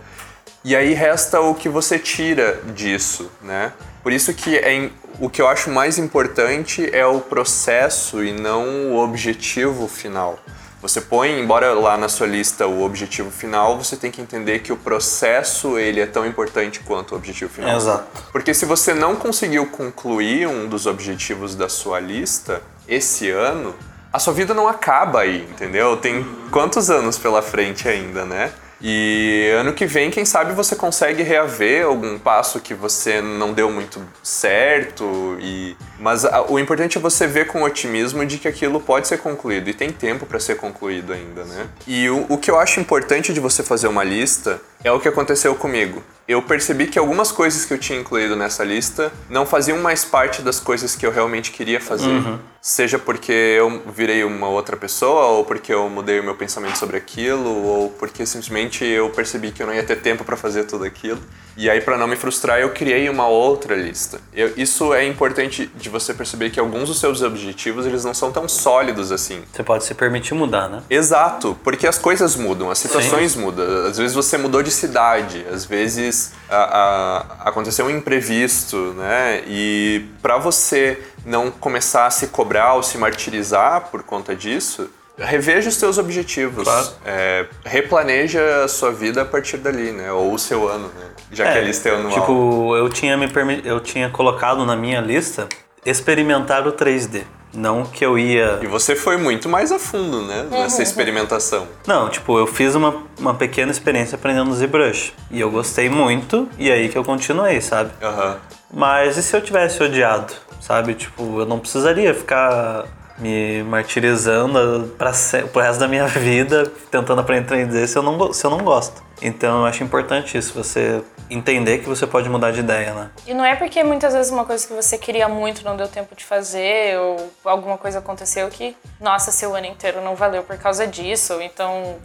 E 0.63 0.75
aí 0.75 0.93
resta 0.93 1.39
o 1.39 1.55
que 1.55 1.69
você 1.69 1.97
tira 1.97 2.61
disso, 2.75 3.31
né? 3.41 3.71
Por 4.03 4.11
isso 4.11 4.33
que 4.33 4.57
é, 4.57 4.89
o 5.19 5.29
que 5.29 5.41
eu 5.41 5.47
acho 5.47 5.69
mais 5.69 5.97
importante 5.97 6.89
é 6.93 7.05
o 7.05 7.21
processo 7.21 8.23
e 8.23 8.33
não 8.33 8.91
o 8.91 8.97
objetivo 8.97 9.87
final. 9.87 10.37
Você 10.81 11.01
põe, 11.01 11.37
embora 11.37 11.73
lá 11.73 11.97
na 11.97 12.07
sua 12.07 12.25
lista 12.25 12.65
o 12.65 12.83
objetivo 12.83 13.29
final, 13.29 13.77
você 13.77 13.97
tem 13.97 14.09
que 14.09 14.21
entender 14.21 14.59
que 14.59 14.71
o 14.71 14.77
processo 14.77 15.77
ele 15.77 15.99
é 15.99 16.05
tão 16.05 16.25
importante 16.25 16.79
quanto 16.79 17.11
o 17.11 17.17
objetivo 17.17 17.51
final. 17.51 17.75
Exato. 17.75 18.07
Porque 18.31 18.53
se 18.53 18.65
você 18.65 18.93
não 18.93 19.15
conseguiu 19.15 19.65
concluir 19.67 20.47
um 20.47 20.67
dos 20.67 20.85
objetivos 20.85 21.53
da 21.53 21.67
sua 21.67 21.99
lista 21.99 22.61
esse 22.87 23.29
ano, 23.29 23.75
a 24.11 24.19
sua 24.19 24.33
vida 24.33 24.53
não 24.53 24.69
acaba 24.69 25.21
aí, 25.21 25.45
entendeu? 25.51 25.97
Tem 25.97 26.25
quantos 26.49 26.89
anos 26.89 27.17
pela 27.17 27.41
frente 27.41 27.87
ainda, 27.87 28.23
né? 28.23 28.51
E 28.81 29.51
ano 29.57 29.73
que 29.73 29.85
vem, 29.85 30.09
quem 30.09 30.23
sabe 30.23 30.53
você 30.53 30.75
consegue 30.75 31.21
reaver 31.21 31.85
algum 31.85 32.17
passo 32.17 32.59
que 32.59 32.73
você 32.73 33.21
não 33.21 33.53
deu 33.53 33.69
muito 33.69 34.01
certo. 34.23 35.37
E... 35.41 35.75
Mas 35.99 36.25
o 36.47 36.57
importante 36.57 36.97
é 36.97 37.01
você 37.01 37.27
ver 37.27 37.47
com 37.47 37.61
otimismo 37.61 38.25
de 38.25 38.37
que 38.37 38.47
aquilo 38.47 38.79
pode 38.79 39.07
ser 39.07 39.17
concluído 39.17 39.69
e 39.69 39.73
tem 39.73 39.91
tempo 39.91 40.25
para 40.25 40.39
ser 40.39 40.55
concluído 40.55 41.11
ainda, 41.11 41.43
né? 41.43 41.67
E 41.85 42.09
o, 42.09 42.25
o 42.29 42.37
que 42.37 42.49
eu 42.49 42.59
acho 42.59 42.79
importante 42.79 43.33
de 43.33 43.39
você 43.39 43.63
fazer 43.63 43.87
uma 43.87 44.03
lista 44.03 44.61
é 44.83 44.91
o 44.91 44.99
que 44.99 45.07
aconteceu 45.07 45.55
comigo. 45.55 46.01
Eu 46.27 46.43
percebi 46.43 46.85
que 46.85 46.99
algumas 46.99 47.31
coisas 47.31 47.65
que 47.65 47.73
eu 47.73 47.77
tinha 47.79 47.99
incluído 47.99 48.35
nessa 48.35 48.63
lista 48.63 49.11
não 49.29 49.47
faziam 49.47 49.79
mais 49.79 50.05
parte 50.05 50.43
das 50.43 50.59
coisas 50.59 50.95
que 50.95 51.03
eu 51.03 51.11
realmente 51.11 51.51
queria 51.51 51.81
fazer. 51.81 52.07
Uhum. 52.07 52.37
Seja 52.61 52.99
porque 52.99 53.31
eu 53.31 53.81
virei 53.95 54.23
uma 54.23 54.47
outra 54.47 54.77
pessoa, 54.77 55.25
ou 55.27 55.45
porque 55.45 55.73
eu 55.73 55.89
mudei 55.89 56.19
o 56.19 56.23
meu 56.23 56.35
pensamento 56.35 56.77
sobre 56.77 56.97
aquilo, 56.97 57.49
ou 57.49 57.89
porque 57.89 58.25
simplesmente 58.25 58.85
eu 58.85 59.09
percebi 59.09 59.51
que 59.51 59.63
eu 59.63 59.67
não 59.67 59.73
ia 59.73 59.81
ter 59.81 60.01
tempo 60.01 60.23
para 60.23 60.35
fazer 60.35 60.65
tudo 60.65 60.83
aquilo. 60.83 61.19
E 61.57 61.69
aí, 61.69 61.81
para 61.81 61.97
não 61.97 62.07
me 62.07 62.15
frustrar, 62.15 62.59
eu 62.59 62.69
criei 62.69 63.09
uma 63.09 63.27
outra 63.27 63.75
lista. 63.75 64.21
Eu, 64.33 64.53
isso 64.55 64.93
é 64.93 65.05
importante 65.05 65.69
de 65.75 65.89
você 65.89 66.13
perceber 66.13 66.51
que 66.51 66.59
alguns 66.59 66.87
dos 66.87 66.99
seus 66.99 67.21
objetivos 67.21 67.85
eles 67.85 68.05
não 68.05 68.13
são 68.13 68.31
tão 68.31 68.47
sólidos 68.47 69.11
assim. 69.11 69.41
Você 69.51 69.63
pode 69.63 69.83
se 69.83 69.93
permitir 69.93 70.33
mudar, 70.33 70.69
né? 70.69 70.83
Exato, 70.89 71.57
porque 71.63 71.87
as 71.87 71.97
coisas 71.97 72.35
mudam, 72.35 72.69
as 72.69 72.77
situações 72.77 73.33
Sim. 73.33 73.41
mudam. 73.41 73.87
Às 73.87 73.97
vezes 73.97 74.13
você 74.13 74.37
mudou 74.37 74.61
de 74.61 74.68
cidade, 74.69 75.45
às 75.51 75.65
vezes 75.65 76.33
a, 76.49 76.55
a, 76.55 77.49
aconteceu 77.49 77.85
um 77.85 77.89
imprevisto, 77.89 78.93
né? 78.97 79.43
E 79.47 80.05
para 80.21 80.37
você 80.37 81.01
não 81.25 81.51
começar 81.51 82.05
a 82.05 82.11
se 82.11 82.27
cobrar 82.27 82.73
ou 82.73 82.83
se 82.83 82.97
martirizar 82.97 83.89
por 83.91 84.03
conta 84.03 84.35
disso, 84.35 84.89
reveja 85.17 85.69
os 85.69 85.75
seus 85.75 85.97
objetivos. 85.97 86.63
Claro. 86.63 86.87
É, 87.05 87.45
replaneja 87.65 88.63
a 88.63 88.67
sua 88.67 88.91
vida 88.91 89.21
a 89.21 89.25
partir 89.25 89.57
dali, 89.57 89.91
né? 89.91 90.11
Ou 90.11 90.33
o 90.33 90.39
seu 90.39 90.67
ano, 90.67 90.87
né? 90.87 91.05
Já 91.31 91.47
é, 91.47 91.51
que 91.53 91.57
a 91.57 91.61
lista 91.61 91.89
é 91.89 91.95
anual. 91.95 92.13
Tipo, 92.13 92.75
eu 92.75 92.89
tinha, 92.89 93.17
me 93.17 93.29
eu 93.63 93.79
tinha 93.79 94.09
colocado 94.09 94.65
na 94.65 94.75
minha 94.75 95.01
lista 95.01 95.47
experimentar 95.85 96.67
o 96.67 96.73
3D. 96.73 97.23
Não 97.53 97.83
que 97.83 98.05
eu 98.05 98.17
ia. 98.17 98.59
E 98.61 98.67
você 98.67 98.95
foi 98.95 99.17
muito 99.17 99.49
mais 99.49 99.71
a 99.71 99.79
fundo, 99.79 100.21
né? 100.21 100.47
Nessa 100.49 100.77
uhum. 100.77 100.83
experimentação. 100.83 101.67
Não, 101.87 102.09
tipo, 102.09 102.37
eu 102.37 102.45
fiz 102.45 102.75
uma, 102.75 103.03
uma 103.19 103.33
pequena 103.33 103.71
experiência 103.71 104.15
aprendendo 104.15 104.53
ZBrush. 104.53 105.13
E 105.31 105.39
eu 105.39 105.49
gostei 105.49 105.89
muito, 105.89 106.47
e 106.57 106.71
aí 106.71 106.89
que 106.89 106.97
eu 106.97 107.03
continuei, 107.03 107.59
sabe? 107.61 107.91
Uhum. 108.01 108.35
Mas 108.73 109.17
e 109.17 109.23
se 109.23 109.35
eu 109.35 109.41
tivesse 109.41 109.81
odiado? 109.81 110.33
Sabe? 110.61 110.93
Tipo, 110.93 111.39
eu 111.39 111.45
não 111.45 111.57
precisaria 111.57 112.13
ficar 112.13 112.85
me 113.19 113.63
martirizando 113.63 114.93
para 114.97 115.11
pro 115.51 115.61
resto 115.61 115.79
da 115.79 115.87
minha 115.87 116.07
vida 116.19 116.71
tentando 116.89 117.21
aprender 117.21 117.47
3D 117.47 117.87
se 117.87 117.97
eu 117.97 118.03
não, 118.03 118.33
se 118.33 118.45
eu 118.45 118.49
não 118.49 118.59
gosto. 118.59 119.03
Então 119.21 119.59
eu 119.59 119.65
acho 119.65 119.83
importante 119.83 120.37
isso, 120.37 120.53
você 120.53 121.03
entender 121.29 121.79
que 121.79 121.87
você 121.87 122.07
pode 122.07 122.27
mudar 122.29 122.51
de 122.51 122.61
ideia, 122.61 122.93
né? 122.93 123.11
E 123.27 123.33
não 123.33 123.45
é 123.45 123.55
porque 123.55 123.83
muitas 123.83 124.13
vezes 124.13 124.31
uma 124.31 124.45
coisa 124.45 124.65
que 124.65 124.73
você 124.73 124.97
queria 124.97 125.27
muito 125.27 125.63
não 125.63 125.77
deu 125.77 125.87
tempo 125.87 126.15
de 126.15 126.25
fazer 126.25 126.97
ou 126.97 127.31
alguma 127.45 127.77
coisa 127.77 127.99
aconteceu 127.99 128.47
que, 128.49 128.75
nossa, 128.99 129.31
seu 129.31 129.53
ano 129.55 129.67
inteiro 129.67 130.01
não 130.01 130.15
valeu 130.15 130.43
por 130.43 130.57
causa 130.57 130.87
disso. 130.87 131.39
Então, 131.41 131.97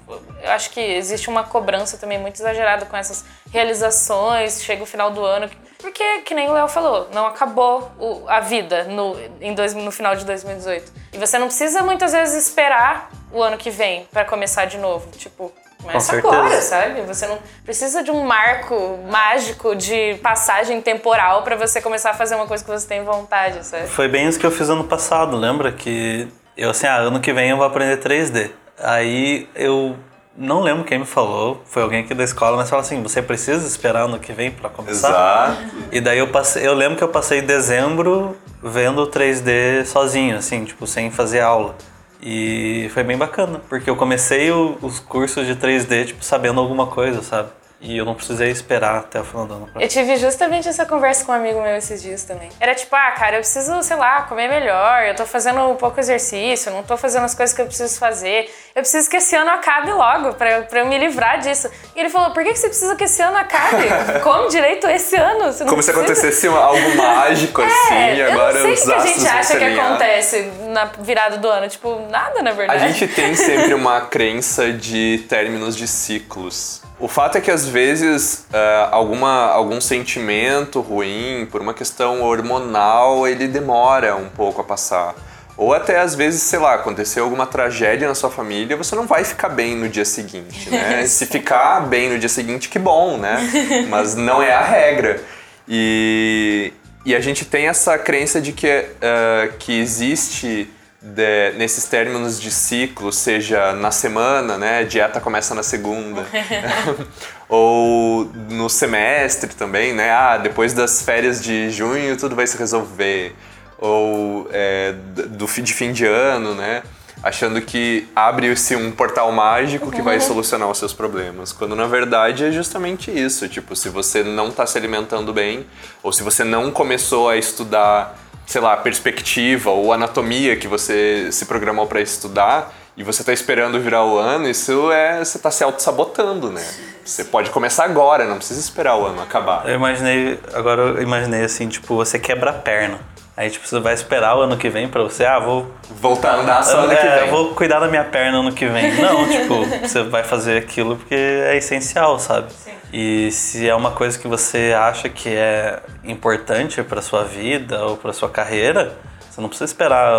eu 0.42 0.50
acho 0.50 0.70
que 0.70 0.80
existe 0.80 1.30
uma 1.30 1.44
cobrança 1.44 1.96
também 1.96 2.18
muito 2.18 2.36
exagerada 2.36 2.84
com 2.84 2.96
essas 2.96 3.24
realizações, 3.50 4.62
chega 4.62 4.82
o 4.82 4.86
final 4.86 5.10
do 5.10 5.24
ano, 5.24 5.48
porque, 5.84 6.20
que 6.20 6.34
nem 6.34 6.48
o 6.48 6.52
Léo 6.54 6.66
falou, 6.66 7.10
não 7.12 7.26
acabou 7.26 7.92
o, 7.98 8.24
a 8.26 8.40
vida 8.40 8.84
no, 8.84 9.14
em 9.38 9.52
dois, 9.52 9.74
no 9.74 9.90
final 9.90 10.16
de 10.16 10.24
2018. 10.24 10.90
E 11.12 11.18
você 11.18 11.38
não 11.38 11.46
precisa 11.46 11.82
muitas 11.82 12.12
vezes 12.12 12.46
esperar 12.46 13.10
o 13.30 13.42
ano 13.42 13.58
que 13.58 13.68
vem 13.68 14.08
para 14.10 14.24
começar 14.24 14.64
de 14.64 14.78
novo. 14.78 15.10
Tipo, 15.10 15.52
Começa 15.82 16.16
agora, 16.16 16.58
sabe? 16.62 17.02
Você 17.02 17.26
não 17.26 17.38
precisa 17.62 18.02
de 18.02 18.10
um 18.10 18.24
marco 18.24 18.98
mágico 19.10 19.76
de 19.76 20.14
passagem 20.22 20.80
temporal 20.80 21.42
para 21.42 21.54
você 21.54 21.82
começar 21.82 22.12
a 22.12 22.14
fazer 22.14 22.34
uma 22.34 22.46
coisa 22.46 22.64
que 22.64 22.70
você 22.70 22.88
tem 22.88 23.04
vontade, 23.04 23.62
sabe? 23.66 23.86
Foi 23.88 24.08
bem 24.08 24.26
isso 24.26 24.40
que 24.40 24.46
eu 24.46 24.50
fiz 24.50 24.70
ano 24.70 24.84
passado, 24.84 25.36
lembra? 25.36 25.70
Que 25.70 26.26
eu 26.56 26.70
assim, 26.70 26.86
ah, 26.86 26.96
ano 26.96 27.20
que 27.20 27.30
vem 27.34 27.50
eu 27.50 27.58
vou 27.58 27.66
aprender 27.66 27.98
3D. 27.98 28.50
Aí 28.78 29.46
eu 29.54 29.94
não 30.36 30.60
lembro 30.60 30.84
quem 30.84 30.98
me 30.98 31.06
falou, 31.06 31.62
foi 31.64 31.82
alguém 31.82 32.00
aqui 32.00 32.14
da 32.14 32.24
escola, 32.24 32.56
mas 32.56 32.68
falou 32.68 32.82
assim: 32.82 33.02
você 33.02 33.22
precisa 33.22 33.66
esperar 33.66 34.04
ano 34.04 34.18
que 34.18 34.32
vem 34.32 34.50
para 34.50 34.68
começar. 34.68 35.08
Exato. 35.52 35.88
E 35.92 36.00
daí 36.00 36.18
eu 36.18 36.28
passei, 36.28 36.66
eu 36.66 36.74
lembro 36.74 36.96
que 36.96 37.04
eu 37.04 37.08
passei 37.08 37.40
dezembro 37.40 38.36
vendo 38.62 39.06
3D 39.06 39.84
sozinho, 39.84 40.36
assim, 40.36 40.64
tipo, 40.64 40.86
sem 40.86 41.10
fazer 41.10 41.40
aula. 41.40 41.74
E 42.20 42.90
foi 42.94 43.04
bem 43.04 43.18
bacana, 43.18 43.60
porque 43.68 43.88
eu 43.88 43.96
comecei 43.96 44.50
o, 44.50 44.78
os 44.80 44.98
cursos 44.98 45.46
de 45.46 45.54
3D, 45.54 46.06
tipo, 46.06 46.24
sabendo 46.24 46.58
alguma 46.58 46.86
coisa, 46.86 47.22
sabe? 47.22 47.50
E 47.84 47.98
eu 47.98 48.04
não 48.06 48.14
precisei 48.14 48.50
esperar 48.50 48.96
até 48.96 49.20
o 49.20 49.24
final 49.24 49.46
do 49.46 49.54
ano. 49.54 49.66
Pra... 49.66 49.82
Eu 49.82 49.88
tive 49.88 50.16
justamente 50.16 50.66
essa 50.66 50.86
conversa 50.86 51.22
com 51.22 51.32
um 51.32 51.34
amigo 51.34 51.60
meu 51.60 51.76
esses 51.76 52.02
dias 52.02 52.24
também. 52.24 52.48
Era 52.58 52.74
tipo, 52.74 52.96
ah, 52.96 53.10
cara, 53.10 53.36
eu 53.36 53.40
preciso, 53.40 53.82
sei 53.82 53.96
lá, 53.96 54.22
comer 54.22 54.48
melhor, 54.48 55.02
eu 55.02 55.14
tô 55.14 55.26
fazendo 55.26 55.60
um 55.68 55.76
pouco 55.76 56.00
exercício, 56.00 56.72
não 56.72 56.82
tô 56.82 56.96
fazendo 56.96 57.24
as 57.24 57.34
coisas 57.34 57.54
que 57.54 57.60
eu 57.60 57.66
preciso 57.66 57.98
fazer. 57.98 58.50
Eu 58.74 58.80
preciso 58.80 59.08
que 59.10 59.18
esse 59.18 59.36
ano 59.36 59.50
acabe 59.50 59.92
logo, 59.92 60.32
pra, 60.32 60.62
pra 60.62 60.80
eu 60.80 60.86
me 60.86 60.96
livrar 60.96 61.38
disso. 61.40 61.70
E 61.94 62.00
ele 62.00 62.08
falou, 62.08 62.30
por 62.30 62.42
que, 62.42 62.52
que 62.52 62.58
você 62.58 62.68
precisa 62.68 62.96
que 62.96 63.04
esse 63.04 63.20
ano 63.20 63.36
acabe? 63.36 63.84
Come 64.24 64.48
direito 64.48 64.88
esse 64.88 65.16
ano. 65.16 65.52
Como 65.52 65.52
precisa... 65.52 65.82
se 65.82 65.90
acontecesse 65.90 66.46
algo 66.46 66.96
mágico, 66.96 67.60
é, 67.60 67.66
assim, 67.66 68.16
e 68.16 68.22
agora 68.22 68.58
eu 68.60 68.68
não 68.68 68.76
sei 68.76 68.94
o 68.94 68.96
que 68.96 69.02
a 69.02 69.06
gente 69.06 69.28
acha 69.28 69.58
que 69.58 69.64
acontece 69.64 70.50
na 70.68 70.86
virada 71.00 71.36
do 71.36 71.48
ano. 71.48 71.68
Tipo, 71.68 72.00
nada, 72.08 72.40
na 72.40 72.52
verdade. 72.52 72.82
A 72.82 72.88
gente 72.88 73.06
tem 73.08 73.34
sempre 73.34 73.74
uma 73.74 74.00
crença 74.00 74.72
de 74.72 75.22
términos 75.28 75.76
de 75.76 75.86
ciclos. 75.86 76.82
O 76.98 77.08
fato 77.08 77.36
é 77.38 77.40
que 77.40 77.50
às 77.50 77.66
vezes 77.66 78.46
uh, 78.50 78.88
alguma, 78.90 79.46
algum 79.48 79.80
sentimento 79.80 80.80
ruim, 80.80 81.46
por 81.50 81.60
uma 81.60 81.74
questão 81.74 82.22
hormonal, 82.22 83.26
ele 83.26 83.48
demora 83.48 84.14
um 84.16 84.28
pouco 84.28 84.60
a 84.60 84.64
passar. 84.64 85.14
Ou 85.56 85.72
até 85.72 86.00
às 86.00 86.14
vezes, 86.14 86.42
sei 86.42 86.58
lá, 86.58 86.74
aconteceu 86.74 87.24
alguma 87.24 87.46
tragédia 87.46 88.08
na 88.08 88.14
sua 88.14 88.30
família, 88.30 88.76
você 88.76 88.94
não 88.96 89.06
vai 89.06 89.24
ficar 89.24 89.48
bem 89.48 89.76
no 89.76 89.88
dia 89.88 90.04
seguinte, 90.04 90.70
né? 90.70 91.06
Se 91.06 91.26
ficar 91.26 91.80
bem 91.80 92.10
no 92.10 92.18
dia 92.18 92.28
seguinte, 92.28 92.68
que 92.68 92.78
bom, 92.78 93.18
né? 93.18 93.38
Mas 93.88 94.14
não 94.14 94.42
é 94.42 94.52
a 94.52 94.62
regra. 94.62 95.22
E, 95.68 96.72
e 97.04 97.14
a 97.14 97.20
gente 97.20 97.44
tem 97.44 97.68
essa 97.68 97.96
crença 97.98 98.40
de 98.40 98.52
que, 98.52 98.68
uh, 98.68 99.52
que 99.58 99.78
existe 99.78 100.68
de, 101.04 101.52
nesses 101.58 101.84
términos 101.84 102.40
de 102.40 102.50
ciclo, 102.50 103.12
seja 103.12 103.74
na 103.74 103.90
semana, 103.90 104.56
né, 104.56 104.78
a 104.78 104.82
dieta 104.84 105.20
começa 105.20 105.54
na 105.54 105.62
segunda, 105.62 106.24
ou 107.48 108.24
no 108.48 108.70
semestre 108.70 109.54
também, 109.54 109.92
né, 109.92 110.10
ah, 110.10 110.38
depois 110.38 110.72
das 110.72 111.02
férias 111.02 111.42
de 111.42 111.70
junho 111.70 112.16
tudo 112.16 112.34
vai 112.34 112.46
se 112.46 112.56
resolver, 112.56 113.34
ou 113.78 114.48
é, 114.50 114.94
do, 115.28 115.46
de 115.46 115.72
fim 115.74 115.92
de 115.92 116.06
ano, 116.06 116.54
né, 116.54 116.82
achando 117.22 117.60
que 117.60 118.08
abre-se 118.16 118.74
um 118.74 118.90
portal 118.90 119.30
mágico 119.32 119.90
que 119.90 119.98
Uhum. 119.98 120.04
vai 120.04 120.20
solucionar 120.20 120.68
os 120.70 120.78
seus 120.78 120.92
problemas. 120.92 121.52
Quando 121.52 121.74
na 121.74 121.86
verdade 121.86 122.44
é 122.44 122.52
justamente 122.52 123.10
isso. 123.10 123.48
Tipo, 123.48 123.74
se 123.74 123.88
você 123.88 124.22
não 124.22 124.48
está 124.48 124.66
se 124.66 124.76
alimentando 124.76 125.32
bem, 125.32 125.64
ou 126.02 126.12
se 126.12 126.22
você 126.22 126.44
não 126.44 126.70
começou 126.70 127.30
a 127.30 127.36
estudar, 127.38 128.18
sei 128.46 128.60
lá, 128.60 128.76
perspectiva 128.76 129.70
ou 129.70 129.92
anatomia 129.92 130.56
que 130.56 130.68
você 130.68 131.30
se 131.32 131.46
programou 131.46 131.86
para 131.86 132.00
estudar, 132.00 132.72
e 132.96 133.02
você 133.02 133.22
está 133.22 133.32
esperando 133.32 133.80
virar 133.80 134.04
o 134.04 134.16
ano, 134.16 134.48
isso 134.48 134.92
é. 134.92 135.18
Você 135.18 135.36
está 135.36 135.50
se 135.50 135.64
auto-sabotando, 135.64 136.50
né? 136.50 136.64
Você 137.04 137.24
pode 137.24 137.50
começar 137.50 137.84
agora, 137.84 138.24
não 138.24 138.36
precisa 138.36 138.60
esperar 138.60 138.96
o 138.96 139.04
ano 139.04 139.20
acabar. 139.20 139.68
Eu 139.68 139.74
imaginei, 139.74 140.38
agora 140.52 140.82
eu 140.82 141.02
imaginei 141.02 141.42
assim, 141.42 141.68
tipo, 141.68 141.96
você 141.96 142.18
quebra 142.18 142.50
a 142.50 142.54
perna. 142.54 143.00
Aí, 143.36 143.50
tipo, 143.50 143.66
você 143.66 143.80
vai 143.80 143.94
esperar 143.94 144.36
o 144.36 144.42
ano 144.42 144.56
que 144.56 144.68
vem 144.68 144.88
pra 144.88 145.02
você, 145.02 145.24
ah, 145.24 145.40
vou. 145.40 145.66
Voltar 145.90 146.34
a 146.34 146.40
andar 146.40 146.62
só 146.62 146.84
ano 146.84 146.92
é, 146.92 146.96
que 146.96 147.06
vem. 147.06 147.18
eu 147.18 147.28
vou 147.28 147.54
cuidar 147.54 147.80
da 147.80 147.88
minha 147.88 148.04
perna 148.04 148.38
ano 148.38 148.52
que 148.52 148.66
vem. 148.66 148.94
Não, 148.94 149.26
tipo, 149.28 149.64
você 149.80 150.04
vai 150.04 150.22
fazer 150.22 150.58
aquilo 150.58 150.96
porque 150.96 151.14
é 151.14 151.56
essencial, 151.56 152.18
sabe? 152.18 152.46
E 152.92 153.32
se 153.32 153.68
é 153.68 153.74
uma 153.74 153.90
coisa 153.90 154.16
que 154.16 154.28
você 154.28 154.72
acha 154.78 155.08
que 155.08 155.28
é 155.28 155.82
importante 156.04 156.80
pra 156.84 157.02
sua 157.02 157.24
vida 157.24 157.84
ou 157.84 157.96
pra 157.96 158.12
sua 158.12 158.28
carreira, 158.28 158.96
você 159.28 159.40
não 159.40 159.48
precisa 159.48 159.64
esperar 159.64 160.12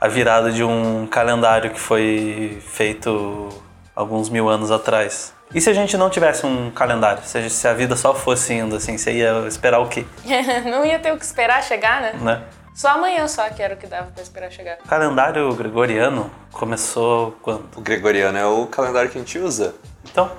a 0.00 0.06
virada 0.06 0.52
de 0.52 0.62
um 0.62 1.08
calendário 1.08 1.70
que 1.70 1.80
foi 1.80 2.62
feito 2.64 3.48
alguns 3.94 4.28
mil 4.28 4.48
anos 4.48 4.70
atrás. 4.70 5.34
E 5.52 5.60
se 5.60 5.68
a 5.68 5.72
gente 5.72 5.96
não 5.96 6.08
tivesse 6.08 6.46
um 6.46 6.70
calendário? 6.70 7.22
Se 7.24 7.38
a, 7.38 7.50
se 7.50 7.66
a 7.66 7.74
vida 7.74 7.96
só 7.96 8.14
fosse 8.14 8.54
indo 8.54 8.76
assim, 8.76 8.96
você 8.96 9.12
ia 9.12 9.44
esperar 9.48 9.80
o 9.80 9.88
quê? 9.88 10.06
não 10.64 10.84
ia 10.84 10.98
ter 10.98 11.12
o 11.12 11.18
que 11.18 11.24
esperar 11.24 11.62
chegar, 11.62 12.00
né? 12.00 12.12
Né? 12.20 12.42
Só 12.74 12.88
amanhã 12.88 13.26
só 13.26 13.48
que 13.50 13.62
era 13.62 13.74
o 13.74 13.76
que 13.76 13.86
dava 13.86 14.10
pra 14.12 14.22
esperar 14.22 14.50
chegar. 14.50 14.78
O 14.84 14.88
calendário 14.88 15.52
gregoriano 15.54 16.30
começou 16.52 17.36
quando? 17.42 17.64
O 17.76 17.80
gregoriano 17.80 18.38
é 18.38 18.46
o 18.46 18.66
calendário 18.66 19.10
que 19.10 19.18
a 19.18 19.20
gente 19.20 19.38
usa. 19.38 19.74
Então. 20.04 20.30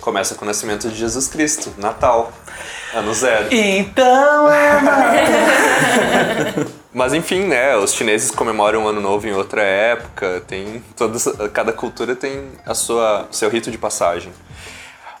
Começa 0.00 0.34
com 0.34 0.44
o 0.44 0.48
nascimento 0.48 0.88
de 0.88 0.94
Jesus 0.94 1.28
Cristo, 1.28 1.74
Natal, 1.76 2.32
ano 2.94 3.12
zero. 3.12 3.48
Então. 3.50 4.46
Mas 6.96 7.12
enfim, 7.12 7.40
né? 7.40 7.76
Os 7.76 7.92
chineses 7.92 8.30
comemoram 8.30 8.84
o 8.84 8.88
ano 8.88 9.02
novo 9.02 9.28
em 9.28 9.32
outra 9.34 9.60
época. 9.60 10.42
Tem 10.48 10.82
todas, 10.96 11.28
cada 11.52 11.70
cultura 11.70 12.16
tem 12.16 12.48
a 12.64 12.72
sua 12.72 13.28
seu 13.30 13.50
rito 13.50 13.70
de 13.70 13.76
passagem. 13.76 14.32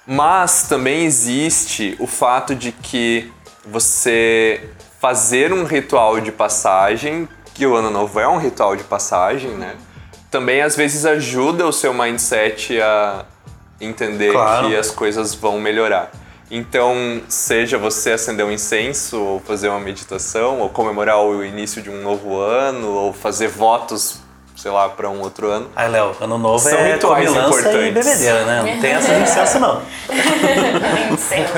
Mas 0.06 0.68
também 0.70 1.04
existe 1.04 1.94
o 2.00 2.06
fato 2.06 2.54
de 2.54 2.72
que 2.72 3.30
você 3.62 4.70
fazer 4.98 5.52
um 5.52 5.64
ritual 5.64 6.18
de 6.18 6.32
passagem, 6.32 7.28
que 7.52 7.66
o 7.66 7.76
ano 7.76 7.90
novo 7.90 8.18
é 8.18 8.26
um 8.26 8.38
ritual 8.38 8.74
de 8.74 8.82
passagem, 8.82 9.50
né? 9.50 9.76
Também 10.30 10.62
às 10.62 10.74
vezes 10.74 11.04
ajuda 11.04 11.66
o 11.66 11.72
seu 11.74 11.92
mindset 11.92 12.80
a 12.80 13.26
entender 13.78 14.32
Claro. 14.32 14.68
que 14.68 14.76
as 14.76 14.90
coisas 14.90 15.34
vão 15.34 15.60
melhorar. 15.60 16.10
Então, 16.50 17.20
seja 17.28 17.76
você 17.76 18.12
acender 18.12 18.46
um 18.46 18.52
incenso, 18.52 19.20
ou 19.20 19.40
fazer 19.40 19.68
uma 19.68 19.80
meditação, 19.80 20.60
ou 20.60 20.68
comemorar 20.68 21.20
o 21.20 21.44
início 21.44 21.82
de 21.82 21.90
um 21.90 22.00
novo 22.02 22.38
ano, 22.38 22.88
ou 22.92 23.12
fazer 23.12 23.48
votos, 23.48 24.20
sei 24.56 24.70
lá, 24.70 24.88
para 24.88 25.10
um 25.10 25.20
outro 25.22 25.48
ano. 25.50 25.68
Ai, 25.74 25.88
Léo, 25.88 26.14
ano 26.20 26.38
novo 26.38 26.60
São 26.60 26.78
é 26.78 26.92
rituais 26.92 27.26
comilança 27.28 27.56
e 27.56 27.60
importantes. 27.88 28.04
bebedeira, 28.06 28.44
né? 28.44 28.62
Não 28.74 28.80
tem 28.80 28.92
essa 28.92 29.12
licença, 29.18 29.58
não. 29.58 29.82
Incenso. 31.12 31.52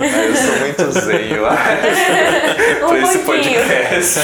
Eu 0.00 0.36
sou 0.36 0.58
muito 0.60 1.00
zen, 1.00 1.32
eu 1.32 1.46
acho, 1.46 2.86
pra 2.86 2.98
esse 3.00 3.18
Um 3.18 3.24
podcast. 3.24 4.20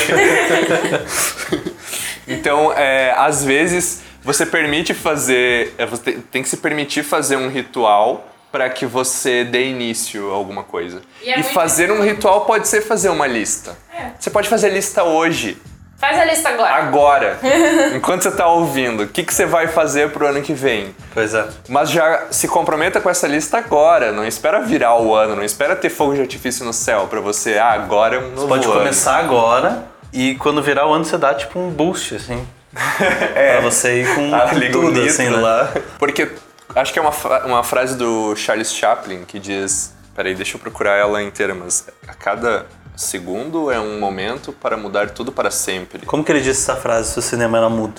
então, 2.28 2.72
é, 2.72 3.12
às 3.16 3.44
vezes, 3.44 4.02
você 4.22 4.46
permite 4.46 4.94
fazer. 4.94 5.74
é, 5.76 5.84
Você 5.86 6.12
tem 6.30 6.40
que 6.42 6.48
se 6.48 6.58
permitir 6.58 7.02
fazer 7.02 7.36
um 7.36 7.48
ritual 7.48 8.24
para 8.50 8.68
que 8.70 8.86
você 8.86 9.44
dê 9.44 9.68
início 9.68 10.30
a 10.30 10.34
alguma 10.34 10.62
coisa. 10.62 11.02
E 11.22 11.30
é 11.30 11.34
muito 11.36 11.50
fazer 11.52 11.90
um 11.92 12.02
ritual 12.02 12.42
pode 12.46 12.66
ser 12.68 12.80
fazer 12.82 13.08
uma 13.10 13.26
lista. 13.26 13.76
É. 13.94 14.10
Você 14.18 14.30
pode 14.30 14.48
fazer 14.48 14.70
lista 14.70 15.02
hoje, 15.04 15.56
Faz 15.98 16.16
a 16.16 16.24
lista 16.24 16.48
agora. 16.50 16.74
agora, 16.74 17.38
enquanto 17.92 18.22
você 18.22 18.28
está 18.28 18.46
ouvindo. 18.46 19.02
O 19.02 19.08
que, 19.08 19.24
que 19.24 19.34
você 19.34 19.44
vai 19.44 19.66
fazer 19.66 20.10
pro 20.10 20.28
ano 20.28 20.40
que 20.40 20.52
vem? 20.54 20.94
Pois 21.12 21.34
é. 21.34 21.44
Mas 21.68 21.90
já 21.90 22.28
se 22.30 22.46
comprometa 22.46 23.00
com 23.00 23.10
essa 23.10 23.26
lista 23.26 23.58
agora. 23.58 24.12
Não 24.12 24.24
espera 24.24 24.60
virar 24.60 24.96
o 24.96 25.12
ano, 25.12 25.34
não 25.34 25.42
espera 25.42 25.74
ter 25.74 25.90
fogo 25.90 26.14
de 26.14 26.20
artifício 26.20 26.64
no 26.64 26.72
céu 26.72 27.08
pra 27.10 27.18
você. 27.20 27.58
Ah, 27.58 27.72
agora 27.72 28.14
é 28.14 28.18
um 28.20 28.30
novo 28.30 28.46
Pode 28.46 28.64
ano. 28.64 28.74
começar 28.74 29.16
agora 29.18 29.86
e 30.12 30.36
quando 30.36 30.62
virar 30.62 30.86
o 30.86 30.92
ano 30.92 31.04
você 31.04 31.18
dá 31.18 31.34
tipo 31.34 31.58
um 31.58 31.68
boost, 31.68 32.14
assim. 32.14 32.46
Pra 32.78 33.60
você 33.62 34.02
ir 34.02 34.14
com, 34.14 34.30
Ah, 34.36 34.50
tudo, 34.70 35.02
assim, 35.02 35.28
né? 35.28 35.36
lá. 35.36 35.72
Porque 35.98 36.28
acho 36.74 36.92
que 36.92 36.98
é 36.98 37.02
uma, 37.02 37.12
uma 37.44 37.62
frase 37.64 37.96
do 37.96 38.34
Charles 38.36 38.72
Chaplin 38.72 39.24
que 39.24 39.38
diz. 39.38 39.94
Peraí, 40.14 40.34
deixa 40.34 40.56
eu 40.56 40.60
procurar 40.60 40.96
ela 40.96 41.22
inteira, 41.22 41.54
mas 41.54 41.86
a 42.06 42.12
cada 42.14 42.66
segundo 42.96 43.70
é 43.70 43.78
um 43.78 44.00
momento 44.00 44.52
para 44.52 44.76
mudar 44.76 45.10
tudo 45.10 45.30
para 45.30 45.50
sempre. 45.50 46.04
Como 46.04 46.24
que 46.24 46.32
ele 46.32 46.40
disse 46.40 46.62
essa 46.62 46.74
frase 46.80 47.12
se 47.12 47.18
o 47.20 47.22
cinema 47.22 47.56
era 47.58 47.68
mudo? 47.68 47.94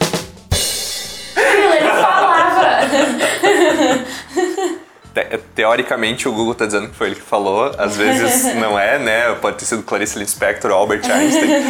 Ele 1.37 1.87
falava. 1.89 2.79
Te- 5.13 5.37
teoricamente 5.55 6.27
o 6.27 6.33
Google 6.33 6.53
tá 6.53 6.65
dizendo 6.65 6.89
que 6.89 6.95
foi 6.95 7.07
ele 7.07 7.15
que 7.15 7.21
falou, 7.21 7.73
às 7.77 7.95
vezes 7.95 8.53
não 8.55 8.77
é, 8.77 8.99
né? 8.99 9.33
Pode 9.35 9.57
ter 9.57 9.65
sido 9.65 9.81
Clarice 9.83 10.19
Lispector 10.19 10.69
ou 10.71 10.77
Albert 10.77 11.09
Einstein. 11.09 11.49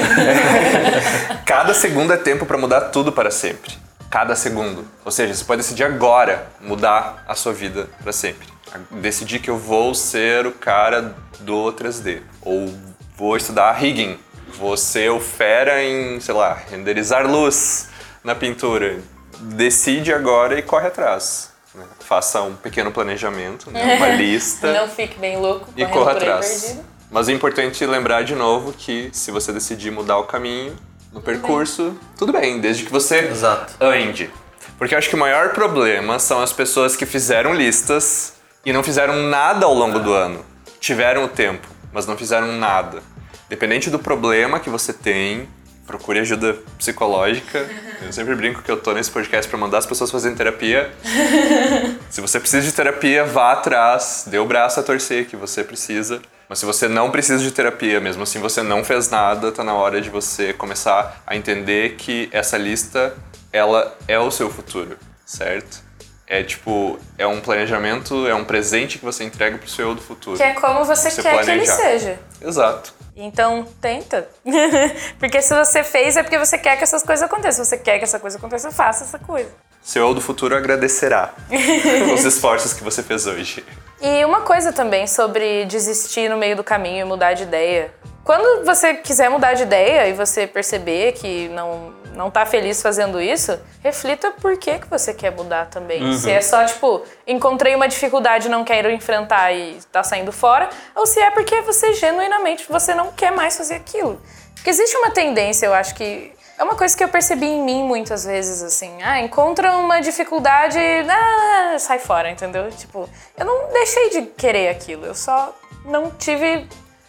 Cada 1.45 1.73
segundo 1.75 2.11
é 2.11 2.17
tempo 2.17 2.45
para 2.45 2.57
mudar 2.57 2.81
tudo 2.89 3.11
para 3.11 3.29
sempre. 3.31 3.71
Cada 4.09 4.35
segundo. 4.35 4.85
Ou 5.05 5.11
seja, 5.11 5.33
você 5.33 5.43
pode 5.43 5.61
decidir 5.61 5.83
agora 5.83 6.47
mudar 6.59 7.23
a 7.27 7.35
sua 7.35 7.53
vida 7.53 7.87
para 8.01 8.11
sempre. 8.11 8.47
Decidir 8.91 9.39
que 9.39 9.49
eu 9.49 9.57
vou 9.57 9.93
ser 9.93 10.45
o 10.47 10.51
cara 10.51 11.15
do 11.39 11.71
3D. 11.73 12.21
Ou 12.41 12.73
vou 13.15 13.37
estudar 13.37 13.71
rigging. 13.73 14.17
Vou 14.57 14.75
ser 14.75 15.11
o 15.11 15.19
fera 15.19 15.83
em, 15.83 16.19
sei 16.19 16.33
lá, 16.33 16.53
renderizar 16.69 17.25
luz 17.29 17.89
na 18.23 18.33
pintura. 18.35 18.99
Decide 19.39 20.11
agora 20.13 20.57
e 20.57 20.61
corre 20.61 20.87
atrás. 20.87 21.51
né? 21.73 21.85
Faça 21.99 22.41
um 22.41 22.55
pequeno 22.55 22.91
planejamento, 22.91 23.69
né? 23.71 23.95
uma 23.95 24.09
lista 24.17 24.73
Não 24.73 24.87
fique 24.87 25.17
bem 25.19 25.37
louco. 25.37 25.67
e 25.77 25.85
corra 25.85 26.11
atrás. 26.13 26.79
Mas 27.11 27.29
é 27.29 27.31
importante 27.31 27.83
lembrar 27.85 28.23
de 28.23 28.35
novo 28.35 28.73
que 28.73 29.09
se 29.13 29.31
você 29.31 29.51
decidir 29.53 29.91
mudar 29.91 30.17
o 30.17 30.23
caminho 30.25 30.75
no 31.11 31.21
percurso, 31.21 31.97
tudo 32.17 32.31
bem, 32.31 32.59
desde 32.59 32.83
que 32.83 32.91
você 32.91 33.19
Exato. 33.19 33.73
ande. 33.79 34.29
Porque 34.77 34.93
eu 34.93 34.97
acho 34.97 35.09
que 35.09 35.15
o 35.15 35.19
maior 35.19 35.49
problema 35.49 36.19
são 36.19 36.41
as 36.41 36.53
pessoas 36.53 36.95
que 36.95 37.05
fizeram 37.05 37.53
listas 37.53 38.33
e 38.65 38.71
não 38.71 38.83
fizeram 38.83 39.15
nada 39.29 39.65
ao 39.65 39.73
longo 39.73 39.99
do 39.99 40.13
ano. 40.13 40.45
Tiveram 40.79 41.25
o 41.25 41.27
tempo, 41.27 41.67
mas 41.91 42.05
não 42.05 42.15
fizeram 42.15 42.47
nada. 42.57 43.01
Dependente 43.49 43.89
do 43.89 43.99
problema 43.99 44.59
que 44.59 44.69
você 44.69 44.93
tem, 44.93 45.49
procure 45.85 46.19
ajuda 46.19 46.55
psicológica. 46.77 47.67
Eu 48.01 48.13
sempre 48.13 48.35
brinco 48.35 48.61
que 48.61 48.71
eu 48.71 48.77
tô 48.77 48.93
nesse 48.93 49.09
podcast 49.09 49.49
para 49.49 49.59
mandar 49.59 49.79
as 49.79 49.85
pessoas 49.85 50.11
fazerem 50.11 50.37
terapia. 50.37 50.93
Se 52.09 52.21
você 52.21 52.39
precisa 52.39 52.65
de 52.65 52.71
terapia, 52.71 53.25
vá 53.25 53.53
atrás, 53.53 54.25
dê 54.27 54.37
o 54.37 54.45
braço 54.45 54.79
a 54.79 54.83
torcer 54.83 55.25
que 55.25 55.35
você 55.35 55.63
precisa. 55.63 56.21
Mas 56.49 56.57
se 56.57 56.65
você 56.65 56.87
não 56.87 57.11
precisa 57.11 57.43
de 57.43 57.51
terapia, 57.51 58.01
mesmo 58.01 58.23
assim 58.23 58.39
você 58.39 58.63
não 58.63 58.83
fez 58.83 59.07
nada, 59.07 59.51
tá 59.51 59.63
na 59.63 59.75
hora 59.75 60.01
de 60.01 60.09
você 60.09 60.51
começar 60.51 61.21
a 61.25 61.35
entender 61.35 61.95
que 61.95 62.27
essa 62.31 62.57
lista, 62.57 63.15
ela 63.53 63.95
é 64.07 64.17
o 64.17 64.31
seu 64.31 64.49
futuro, 64.49 64.97
certo? 65.23 65.83
É 66.25 66.41
tipo, 66.43 66.99
é 67.19 67.27
um 67.27 67.39
planejamento, 67.39 68.27
é 68.27 68.33
um 68.33 68.43
presente 68.43 68.97
que 68.97 69.05
você 69.05 69.23
entrega 69.23 69.59
pro 69.59 69.69
seu 69.69 69.89
eu 69.89 69.95
do 69.95 70.01
futuro. 70.01 70.37
Que 70.37 70.43
é 70.43 70.53
como 70.53 70.83
você, 70.85 71.11
Você 71.11 71.21
quer 71.21 71.43
que 71.43 71.51
ele 71.51 71.65
planejar. 71.65 71.75
seja. 71.75 72.19
Exato. 72.41 72.93
Então, 73.15 73.67
tenta. 73.81 74.27
porque 75.19 75.41
se 75.41 75.53
você 75.53 75.83
fez, 75.83 76.17
é 76.17 76.23
porque 76.23 76.37
você 76.37 76.57
quer 76.57 76.77
que 76.77 76.83
essas 76.83 77.03
coisas 77.03 77.23
aconteçam. 77.23 77.63
Se 77.63 77.69
você 77.69 77.77
quer 77.77 77.97
que 77.97 78.05
essa 78.05 78.19
coisa 78.19 78.37
aconteça, 78.37 78.71
faça 78.71 79.03
essa 79.03 79.19
coisa. 79.19 79.49
Seu 79.81 80.07
eu 80.07 80.13
do 80.13 80.21
futuro 80.21 80.55
agradecerá 80.55 81.33
os 82.13 82.23
esforços 82.23 82.73
que 82.73 82.83
você 82.83 83.01
fez 83.01 83.25
hoje. 83.25 83.65
E 84.01 84.23
uma 84.23 84.41
coisa 84.41 84.71
também 84.71 85.07
sobre 85.07 85.65
desistir 85.65 86.29
no 86.29 86.37
meio 86.37 86.55
do 86.55 86.63
caminho 86.63 87.01
e 87.01 87.03
mudar 87.03 87.33
de 87.33 87.43
ideia. 87.43 87.91
Quando 88.23 88.63
você 88.63 88.93
quiser 88.93 89.29
mudar 89.29 89.53
de 89.53 89.63
ideia 89.63 90.07
e 90.07 90.13
você 90.13 90.45
perceber 90.45 91.13
que 91.13 91.49
não, 91.49 91.93
não 92.13 92.29
tá 92.29 92.45
feliz 92.45 92.81
fazendo 92.81 93.19
isso, 93.19 93.59
reflita 93.81 94.31
por 94.39 94.55
que, 94.57 94.77
que 94.77 94.87
você 94.87 95.13
quer 95.13 95.31
mudar 95.31 95.65
também. 95.65 96.15
Se 96.15 96.29
é 96.29 96.39
só, 96.39 96.63
tipo, 96.63 97.03
encontrei 97.25 97.73
uma 97.73 97.87
dificuldade 97.87 98.47
não 98.47 98.63
quero 98.63 98.91
enfrentar 98.91 99.51
e 99.51 99.79
tá 99.91 100.03
saindo 100.03 100.31
fora, 100.31 100.69
ou 100.95 101.07
se 101.07 101.19
é 101.19 101.31
porque 101.31 101.61
você 101.61 101.93
genuinamente 101.93 102.65
você 102.69 102.93
não 102.93 103.11
quer 103.11 103.31
mais 103.31 103.57
fazer 103.57 103.75
aquilo. 103.75 104.21
Porque 104.53 104.69
existe 104.69 104.95
uma 104.97 105.09
tendência, 105.09 105.65
eu 105.65 105.73
acho 105.73 105.95
que 105.95 106.31
é 106.59 106.63
uma 106.63 106.75
coisa 106.75 106.95
que 106.95 107.01
eu 107.01 107.07
percebi 107.07 107.45
em 107.45 107.63
mim 107.63 107.83
muitas 107.85 108.25
vezes, 108.25 108.61
assim. 108.61 109.01
Ah, 109.01 109.21
encontra 109.21 109.77
uma 109.77 110.01
dificuldade, 110.01 110.77
ah, 110.77 111.77
sai 111.79 111.99
fora, 111.99 112.29
entendeu? 112.29 112.69
Tipo, 112.69 113.09
eu 113.37 113.45
não 113.45 113.71
deixei 113.71 114.09
de 114.09 114.21
querer 114.23 114.67
aquilo, 114.67 115.05
eu 115.05 115.15
só 115.15 115.55
não 115.85 116.11
tive. 116.11 116.67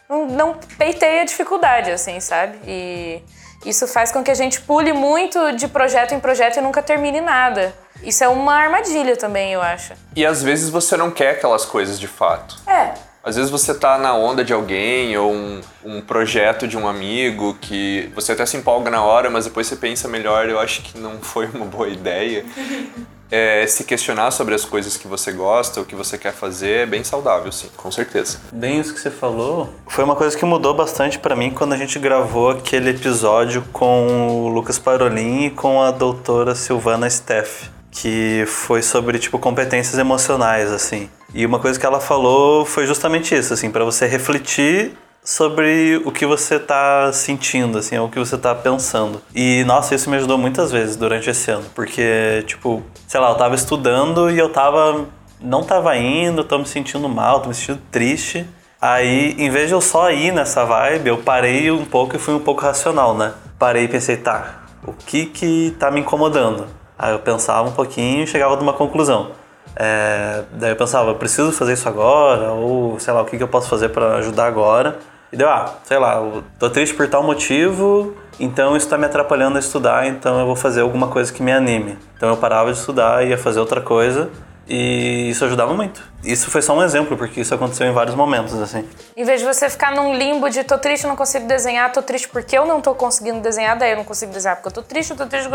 Não, 0.08 0.26
não 0.26 0.54
peitei 0.78 1.20
a 1.20 1.24
dificuldade, 1.24 1.90
assim, 1.90 2.20
sabe? 2.20 2.58
E, 2.64 3.22
Isso 3.66 3.86
faz 3.88 4.12
com 4.12 4.22
que 4.22 4.30
a 4.30 4.34
gente 4.34 4.60
pule 4.60 4.92
muito 4.92 5.52
de 5.52 5.66
projeto 5.66 6.14
em 6.14 6.20
projeto 6.20 6.58
e 6.58 6.60
nunca 6.60 6.80
termine 6.80 7.20
nada. 7.20 7.74
Isso 8.02 8.22
é 8.22 8.28
uma 8.28 8.54
armadilha 8.54 9.16
também, 9.16 9.52
eu 9.52 9.60
acho. 9.60 9.94
E 10.14 10.24
às 10.24 10.42
vezes 10.42 10.70
você 10.70 10.96
não 10.96 11.10
quer 11.10 11.32
aquelas 11.32 11.64
coisas 11.64 11.98
de 11.98 12.06
fato. 12.08 12.56
É. 12.66 12.94
Às 13.22 13.37
vezes 13.37 13.50
você 13.50 13.74
tá 13.74 13.98
na 13.98 14.14
onda 14.14 14.42
de 14.42 14.52
alguém 14.52 15.16
ou 15.16 15.33
um, 15.33 15.61
um 15.85 16.00
projeto 16.00 16.66
de 16.66 16.76
um 16.76 16.88
amigo 16.88 17.54
que 17.61 18.11
você 18.14 18.33
até 18.33 18.46
se 18.46 18.56
empolga 18.56 18.90
na 18.90 19.02
hora, 19.02 19.28
mas 19.28 19.44
depois 19.44 19.66
você 19.66 19.76
pensa 19.76 20.09
melhor, 20.09 20.48
eu 20.48 20.59
acho 20.59 20.80
que 20.83 20.98
não 20.98 21.20
foi 21.20 21.46
uma 21.46 21.66
boa 21.66 21.88
ideia. 21.88 22.44
É, 23.33 23.64
se 23.64 23.85
questionar 23.85 24.33
sobre 24.33 24.56
as 24.56 24.64
coisas 24.64 24.96
que 24.96 25.06
você 25.06 25.30
gosta, 25.30 25.80
o 25.80 25.85
que 25.85 25.94
você 25.94 26.18
quer 26.18 26.33
fazer, 26.33 26.78
é 26.80 26.87
bem 26.87 27.04
saudável, 27.04 27.52
sim, 27.52 27.68
com 27.76 27.88
certeza. 27.88 28.40
Bem 28.50 28.80
isso 28.80 28.92
que 28.92 28.98
você 28.98 29.09
falou, 29.09 29.72
foi 29.87 30.02
uma 30.02 30.16
coisa 30.16 30.37
que 30.37 30.44
mudou 30.44 30.74
bastante 30.74 31.16
para 31.16 31.37
mim 31.37 31.52
quando 31.52 31.72
a 31.72 31.76
gente 31.76 31.96
gravou 32.00 32.50
aquele 32.50 32.90
episódio 32.90 33.62
com 33.72 34.46
o 34.46 34.48
Lucas 34.48 34.80
Parolin 34.80 35.44
e 35.44 35.50
com 35.50 35.80
a 35.80 35.92
doutora 35.92 36.56
Silvana 36.56 37.09
Steff, 37.09 37.70
que 37.90 38.44
foi 38.46 38.83
sobre 38.83 39.18
tipo 39.18 39.38
competências 39.38 39.98
emocionais 39.98 40.70
assim. 40.70 41.09
E 41.35 41.46
uma 41.46 41.59
coisa 41.59 41.79
que 41.79 41.87
ela 41.87 42.00
falou 42.00 42.64
foi 42.64 42.87
justamente 42.87 43.35
isso, 43.35 43.55
assim, 43.55 43.70
para 43.70 43.85
você 43.85 44.07
refletir 44.07 44.92
sobre 45.22 46.00
o 46.05 46.11
que 46.11 46.26
você 46.26 46.59
tá 46.59 47.12
sentindo, 47.12 47.79
assim, 47.79 47.98
o 47.98 48.09
que 48.09 48.18
você 48.18 48.37
tá 48.37 48.55
pensando. 48.55 49.20
E, 49.35 49.62
nossa, 49.64 49.94
isso 49.94 50.11
me 50.11 50.16
ajudou 50.16 50.38
muitas 50.38 50.72
vezes 50.72 50.96
durante 50.96 51.31
esse 51.31 51.50
ano, 51.50 51.64
porque, 51.74 52.42
tipo, 52.46 52.83
sei 53.07 53.20
lá, 53.20 53.31
eu 53.31 53.37
tava 53.37 53.55
estudando 53.55 54.31
e 54.31 54.38
eu 54.38 54.48
tava. 54.48 55.07
não 55.40 55.62
tava 55.62 55.96
indo, 55.96 56.42
tô 56.42 56.59
me 56.59 56.66
sentindo 56.66 57.09
mal, 57.09 57.40
tô 57.40 57.48
me 57.48 57.55
sentindo 57.55 57.81
triste. 57.90 58.46
Aí, 58.81 59.35
em 59.38 59.50
vez 59.50 59.68
de 59.68 59.74
eu 59.74 59.81
só 59.81 60.11
ir 60.11 60.33
nessa 60.33 60.64
vibe, 60.64 61.09
eu 61.09 61.18
parei 61.18 61.70
um 61.70 61.85
pouco 61.85 62.16
e 62.16 62.18
fui 62.18 62.35
um 62.35 62.40
pouco 62.40 62.62
racional, 62.62 63.14
né? 63.14 63.35
Parei 63.59 63.85
e 63.85 63.88
pensei, 63.88 64.16
tá, 64.16 64.64
o 64.87 64.92
que 64.92 65.26
que 65.26 65.76
tá 65.79 65.90
me 65.90 66.00
incomodando? 66.00 66.66
Aí 67.02 67.12
eu 67.12 67.18
pensava 67.18 67.66
um 67.66 67.72
pouquinho 67.72 68.24
e 68.24 68.26
chegava 68.26 68.56
numa 68.56 68.74
conclusão. 68.74 69.30
É, 69.74 70.42
daí 70.52 70.72
eu 70.72 70.76
pensava, 70.76 71.14
preciso 71.14 71.50
fazer 71.50 71.72
isso 71.72 71.88
agora? 71.88 72.50
Ou, 72.52 73.00
sei 73.00 73.14
lá, 73.14 73.22
o 73.22 73.24
que, 73.24 73.38
que 73.38 73.42
eu 73.42 73.48
posso 73.48 73.70
fazer 73.70 73.88
para 73.88 74.16
ajudar 74.16 74.44
agora? 74.44 74.98
E 75.32 75.36
deu, 75.36 75.48
ah, 75.48 75.76
sei 75.84 75.98
lá, 75.98 76.16
eu 76.16 76.44
tô 76.58 76.68
triste 76.68 76.94
por 76.94 77.08
tal 77.08 77.22
motivo, 77.22 78.14
então 78.38 78.76
isso 78.76 78.86
tá 78.86 78.98
me 78.98 79.06
atrapalhando 79.06 79.56
a 79.56 79.60
estudar, 79.60 80.08
então 80.08 80.40
eu 80.40 80.44
vou 80.44 80.56
fazer 80.56 80.82
alguma 80.82 81.08
coisa 81.08 81.32
que 81.32 81.42
me 81.42 81.52
anime. 81.52 81.96
Então 82.18 82.28
eu 82.28 82.36
parava 82.36 82.70
de 82.70 82.78
estudar 82.78 83.24
e 83.24 83.30
ia 83.30 83.38
fazer 83.38 83.60
outra 83.60 83.80
coisa. 83.80 84.28
E 84.72 85.30
isso 85.30 85.44
ajudava 85.44 85.74
muito. 85.74 86.00
Isso 86.22 86.48
foi 86.48 86.62
só 86.62 86.78
um 86.78 86.83
exemplo, 86.83 87.16
porque 87.16 87.40
isso 87.40 87.52
aconteceu 87.52 87.88
em 87.88 87.92
vários 87.92 88.14
momentos, 88.14 88.54
assim. 88.54 88.88
Em 89.16 89.24
vez 89.24 89.40
de 89.40 89.46
você 89.46 89.68
ficar 89.68 89.92
num 89.96 90.14
limbo 90.14 90.48
de 90.48 90.62
tô 90.62 90.78
triste, 90.78 91.09
não 91.09 91.16
consigo 91.16 91.44
desenhar, 91.48 91.92
tô 91.92 92.00
triste 92.00 92.28
porque 92.28 92.56
eu 92.56 92.64
não 92.64 92.80
tô 92.80 92.94
conseguindo 92.94 93.40
desenhar, 93.40 93.76
daí 93.76 93.90
eu 93.90 93.96
não 93.96 94.04
consigo 94.04 94.33
desenhar 94.33 94.54
porque 94.54 94.68
eu 94.68 94.72
tô 94.72 94.83
triste, 94.83 95.11
eu 95.11 95.16
tô 95.16 95.26
triste. 95.26 95.48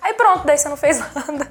Aí 0.00 0.14
pronto, 0.14 0.46
daí 0.46 0.56
você 0.56 0.70
não 0.70 0.78
fez 0.78 0.98
nada. 1.14 1.46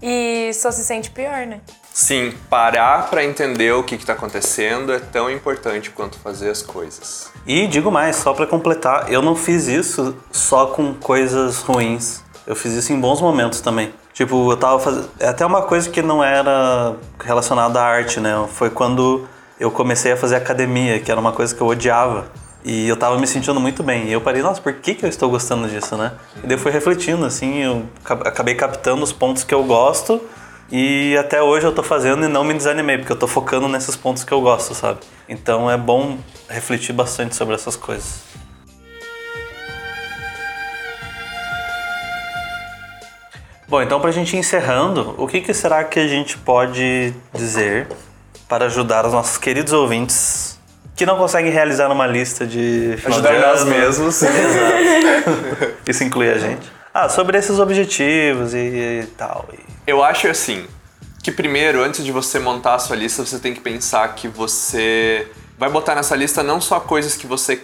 E 0.00 0.50
só 0.54 0.70
se 0.70 0.82
sente 0.82 1.10
pior, 1.10 1.46
né? 1.46 1.60
Sim, 1.92 2.32
parar 2.48 3.10
para 3.10 3.22
entender 3.22 3.72
o 3.72 3.82
que 3.82 3.96
está 3.96 4.14
acontecendo 4.14 4.94
é 4.94 4.98
tão 4.98 5.30
importante 5.30 5.90
quanto 5.90 6.18
fazer 6.20 6.48
as 6.48 6.62
coisas. 6.62 7.30
E 7.46 7.66
digo 7.66 7.90
mais, 7.90 8.16
só 8.16 8.32
para 8.32 8.46
completar, 8.46 9.12
eu 9.12 9.20
não 9.20 9.36
fiz 9.36 9.66
isso 9.66 10.16
só 10.30 10.68
com 10.68 10.94
coisas 10.94 11.58
ruins. 11.58 12.22
Eu 12.46 12.56
fiz 12.56 12.72
isso 12.72 12.94
em 12.94 12.98
bons 12.98 13.20
momentos 13.20 13.60
também. 13.60 13.92
Tipo, 14.22 14.52
eu 14.52 14.56
tava 14.56 14.78
fazendo. 14.78 15.10
É 15.18 15.26
até 15.26 15.44
uma 15.44 15.62
coisa 15.62 15.90
que 15.90 16.00
não 16.00 16.22
era 16.22 16.94
relacionada 17.18 17.80
à 17.80 17.84
arte, 17.84 18.20
né? 18.20 18.32
Foi 18.52 18.70
quando 18.70 19.26
eu 19.58 19.68
comecei 19.68 20.12
a 20.12 20.16
fazer 20.16 20.36
academia, 20.36 21.00
que 21.00 21.10
era 21.10 21.20
uma 21.20 21.32
coisa 21.32 21.52
que 21.52 21.60
eu 21.60 21.66
odiava. 21.66 22.26
E 22.64 22.86
eu 22.86 22.96
tava 22.96 23.18
me 23.18 23.26
sentindo 23.26 23.58
muito 23.58 23.82
bem. 23.82 24.06
E 24.06 24.12
eu 24.12 24.20
parei, 24.20 24.40
nossa, 24.40 24.60
por 24.60 24.74
que, 24.74 24.94
que 24.94 25.04
eu 25.04 25.08
estou 25.08 25.28
gostando 25.28 25.66
disso, 25.66 25.96
né? 25.96 26.12
E 26.36 26.46
daí 26.46 26.52
eu 26.52 26.58
fui 26.58 26.70
refletindo, 26.70 27.26
assim, 27.26 27.64
eu 27.64 27.84
acabei 28.04 28.54
captando 28.54 29.02
os 29.02 29.12
pontos 29.12 29.42
que 29.42 29.52
eu 29.52 29.64
gosto. 29.64 30.20
E 30.70 31.16
até 31.16 31.42
hoje 31.42 31.66
eu 31.66 31.72
tô 31.72 31.82
fazendo 31.82 32.24
e 32.24 32.28
não 32.28 32.44
me 32.44 32.54
desanimei, 32.54 32.98
porque 32.98 33.10
eu 33.10 33.18
tô 33.18 33.26
focando 33.26 33.66
nesses 33.66 33.96
pontos 33.96 34.22
que 34.22 34.30
eu 34.32 34.40
gosto, 34.40 34.72
sabe? 34.72 35.00
Então 35.28 35.68
é 35.68 35.76
bom 35.76 36.16
refletir 36.48 36.92
bastante 36.92 37.34
sobre 37.34 37.56
essas 37.56 37.74
coisas. 37.74 38.22
Bom, 43.72 43.80
então 43.80 43.98
para 43.98 44.10
a 44.10 44.12
gente 44.12 44.36
ir 44.36 44.38
encerrando, 44.38 45.14
o 45.16 45.26
que, 45.26 45.40
que 45.40 45.54
será 45.54 45.82
que 45.82 45.98
a 45.98 46.06
gente 46.06 46.36
pode 46.36 47.14
dizer 47.32 47.88
para 48.46 48.66
ajudar 48.66 49.06
os 49.06 49.14
nossos 49.14 49.38
queridos 49.38 49.72
ouvintes 49.72 50.60
que 50.94 51.06
não 51.06 51.16
conseguem 51.16 51.50
realizar 51.50 51.90
uma 51.90 52.06
lista 52.06 52.46
de 52.46 52.98
ajudar 53.02 53.32
nós 53.40 53.64
mesmos? 53.64 54.22
Exato. 54.22 55.74
Isso 55.88 56.04
inclui 56.04 56.28
a 56.28 56.36
gente. 56.36 56.70
Ah, 56.92 57.08
sobre 57.08 57.38
esses 57.38 57.58
objetivos 57.58 58.52
e, 58.52 58.58
e 58.58 59.06
tal. 59.16 59.48
E... 59.54 59.58
Eu 59.86 60.04
acho 60.04 60.28
assim 60.28 60.66
que 61.22 61.32
primeiro, 61.32 61.82
antes 61.82 62.04
de 62.04 62.12
você 62.12 62.38
montar 62.38 62.74
a 62.74 62.78
sua 62.78 62.94
lista, 62.94 63.24
você 63.24 63.38
tem 63.38 63.54
que 63.54 63.60
pensar 63.62 64.06
que 64.14 64.28
você 64.28 65.26
vai 65.56 65.70
botar 65.70 65.94
nessa 65.94 66.14
lista 66.14 66.42
não 66.42 66.60
só 66.60 66.78
coisas 66.78 67.16
que 67.16 67.26
você 67.26 67.62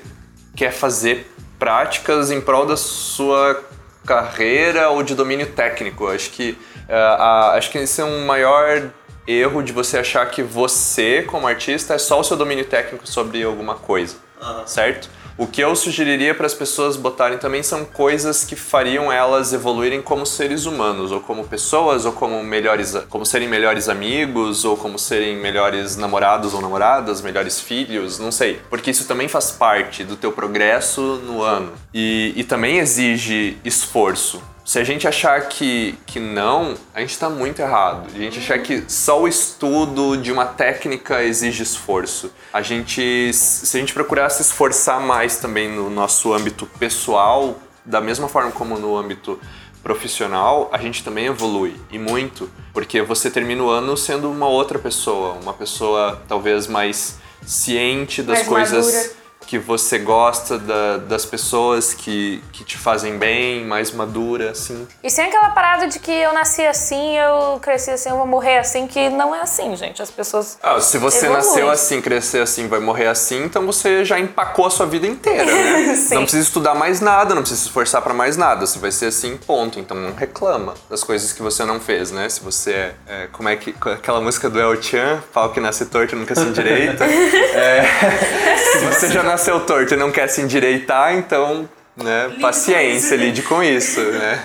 quer 0.57 0.73
fazer 0.73 1.31
práticas 1.59 2.31
em 2.31 2.41
prol 2.41 2.65
da 2.65 2.79
sua 2.79 3.63
carreira 4.09 4.89
ou 4.89 5.03
de 5.03 5.15
domínio 5.15 5.47
técnico. 5.47 6.09
Acho 6.09 6.31
que, 6.31 6.59
uh, 6.89 7.23
acho 7.53 7.71
que 7.71 7.77
esse 7.77 8.01
é 8.01 8.05
um 8.05 8.25
maior 8.25 8.91
erro 9.27 9.63
de 9.63 9.71
você 9.71 9.99
achar 9.99 10.25
que 10.31 10.43
você, 10.43 11.23
como 11.23 11.47
artista, 11.47 11.95
é 11.95 11.99
só 11.99 12.19
o 12.19 12.25
seu 12.25 12.35
domínio 12.37 12.65
técnico 12.65 13.07
sobre 13.07 13.43
alguma 13.43 13.75
coisa, 13.75 14.17
uhum. 14.41 14.67
certo? 14.67 15.11
O 15.39 15.47
que 15.47 15.63
eu 15.63 15.77
sugeriria 15.77 16.35
para 16.35 16.47
as 16.47 16.53
pessoas 16.53 16.97
botarem 16.97 17.39
também 17.39 17.63
são 17.63 17.85
coisas 17.85 18.45
que 18.45 18.57
fariam 18.57 19.13
elas 19.13 19.53
evoluírem 19.53 20.03
como 20.03 20.27
seres 20.27 20.67
humanos, 20.67 21.13
ou 21.13 21.21
como 21.21 21.47
pessoas, 21.47 22.05
ou 22.05 22.11
como 22.11 22.43
melhores, 22.43 22.97
como 23.09 23.25
serem 23.25 23.47
melhores 23.49 23.89
amigos, 23.89 24.65
ou 24.65 24.77
como 24.77 24.99
serem 24.99 25.37
melhores 25.37 25.97
namorados 25.97 26.55
ou 26.55 26.61
namoradas, 26.61 27.23
melhores 27.23 27.61
filhos, 27.61 28.19
não 28.19 28.33
sei. 28.33 28.61
Porque 28.69 28.91
isso 28.91 29.07
também 29.07 29.29
faz 29.29 29.53
parte 29.53 30.03
do 30.03 30.17
teu 30.17 30.33
progresso 30.33 31.01
no 31.25 31.41
ano. 31.41 31.73
E, 31.95 32.33
e 32.35 32.43
também 32.43 32.79
exige 32.79 33.59
esforço. 33.65 34.43
Se 34.69 34.79
a 34.79 34.85
gente 34.85 35.09
achar 35.09 35.49
que, 35.49 35.99
que 36.05 36.21
não, 36.21 36.75
a 36.93 37.01
gente 37.01 37.13
está 37.13 37.31
muito 37.31 37.59
errado. 37.59 38.07
A 38.15 38.19
gente 38.19 38.39
achar 38.39 38.59
que 38.59 38.85
só 38.87 39.23
o 39.23 39.27
estudo 39.27 40.15
de 40.19 40.31
uma 40.31 40.45
técnica 40.45 41.25
exige 41.25 41.63
esforço. 41.63 42.31
A 42.53 42.61
gente, 42.61 43.33
se 43.33 43.75
a 43.75 43.81
gente 43.81 43.95
procurar 43.95 44.29
se 44.29 44.43
esforçar 44.43 45.01
mais 45.01 45.39
também 45.39 45.71
no 45.71 45.89
nosso 45.89 46.35
âmbito 46.35 46.67
pessoal, 46.79 47.59
da 47.83 47.99
mesma 47.99 48.29
forma 48.29 48.51
como 48.51 48.79
no 48.79 48.95
âmbito 48.95 49.41
profissional, 49.83 50.69
a 50.71 50.77
gente 50.77 51.03
também 51.03 51.25
evolui 51.25 51.75
e 51.91 51.99
muito, 51.99 52.51
porque 52.75 53.01
você 53.01 53.31
termina 53.31 53.63
o 53.63 53.71
ano 53.71 53.97
sendo 53.97 54.31
uma 54.31 54.49
outra 54.49 54.79
pessoa, 54.79 55.33
uma 55.43 55.55
pessoa 55.55 56.21
talvez 56.29 56.67
mais 56.67 57.19
ciente 57.41 58.23
das 58.23 58.41
mais 58.41 58.49
coisas. 58.49 58.85
Madura 58.87 59.28
que 59.49 59.59
você 59.59 59.99
gosta 59.99 60.59
da, 60.59 60.99
das 60.99 61.25
pessoas 61.25 61.95
que, 61.95 62.45
que 62.53 62.63
te 62.63 62.77
fazem 62.77 63.17
bem, 63.17 63.65
mais 63.65 63.91
madura, 63.91 64.51
assim. 64.51 64.87
E 65.03 65.09
sem 65.09 65.25
aquela 65.25 65.49
parada 65.49 65.89
de 65.89 65.99
que 65.99 66.13
eu 66.13 66.35
nasci 66.35 66.67
assim, 66.67 67.17
eu 67.17 67.59
cresci 67.59 67.93
assim, 67.93 68.11
eu 68.11 68.19
vou 68.19 68.27
morrer 68.27 68.59
assim, 68.59 68.87
que 68.87 69.09
não 69.09 69.35
é 69.35 69.41
assim, 69.41 69.75
gente. 69.75 70.03
As 70.03 70.11
pessoas. 70.11 70.59
Ah, 70.63 70.79
se 70.83 70.99
você 70.99 71.25
evoluem. 71.25 71.47
nasceu 71.47 71.71
assim, 71.71 72.03
crescer 72.03 72.43
assim, 72.43 72.69
vai 72.69 72.79
morrer 72.79 73.07
assim, 73.07 73.43
então 73.43 73.65
você 73.65 74.05
já 74.05 74.21
empacou 74.21 74.67
a 74.67 74.71
sua 74.71 74.85
vida 74.85 75.07
inteira, 75.07 75.47
né? 75.47 75.95
Sim. 75.97 76.17
Não 76.17 76.23
precisa 76.25 76.43
estudar 76.43 76.75
mais 76.75 77.01
nada, 77.01 77.35
não 77.35 77.41
precisa 77.41 77.63
se 77.63 77.69
esforçar 77.69 78.03
para 78.03 78.13
mais 78.13 78.37
nada. 78.37 78.67
Você 78.67 78.79
vai 78.79 78.93
ser 78.93 79.07
assim, 79.07 79.39
ponto. 79.39 79.81
Então 79.81 79.97
não 79.97 80.13
reclama 80.13 80.75
das 80.91 81.03
coisas 81.03 81.33
que 81.33 81.41
você 81.41 81.65
não 81.65 81.81
fez, 81.81 82.11
né? 82.11 82.29
Se 82.29 82.43
você 82.43 82.73
é. 82.73 82.95
é 83.07 83.29
como 83.33 83.49
é 83.49 83.57
que. 83.57 83.75
Aquela 83.81 84.21
música 84.21 84.51
do 84.51 84.61
El 84.61 84.83
Chan, 84.83 85.23
pau 85.33 85.51
que 85.53 85.59
nasce 85.59 85.87
torto 85.87 86.15
nunca 86.15 86.35
se 86.35 86.43
endireita. 86.43 87.07
é, 87.09 87.83
se 88.77 88.85
você 88.85 89.09
já 89.09 89.23
nasceu 89.23 89.38
torto 89.61 89.95
e 89.95 89.97
não 89.97 90.11
quer 90.11 90.29
se 90.29 90.41
endireitar, 90.41 91.15
então, 91.15 91.69
né, 91.97 92.37
paciência, 92.41 93.17
lide 93.17 93.43
com 93.43 93.63
isso, 93.63 94.01
né? 94.01 94.45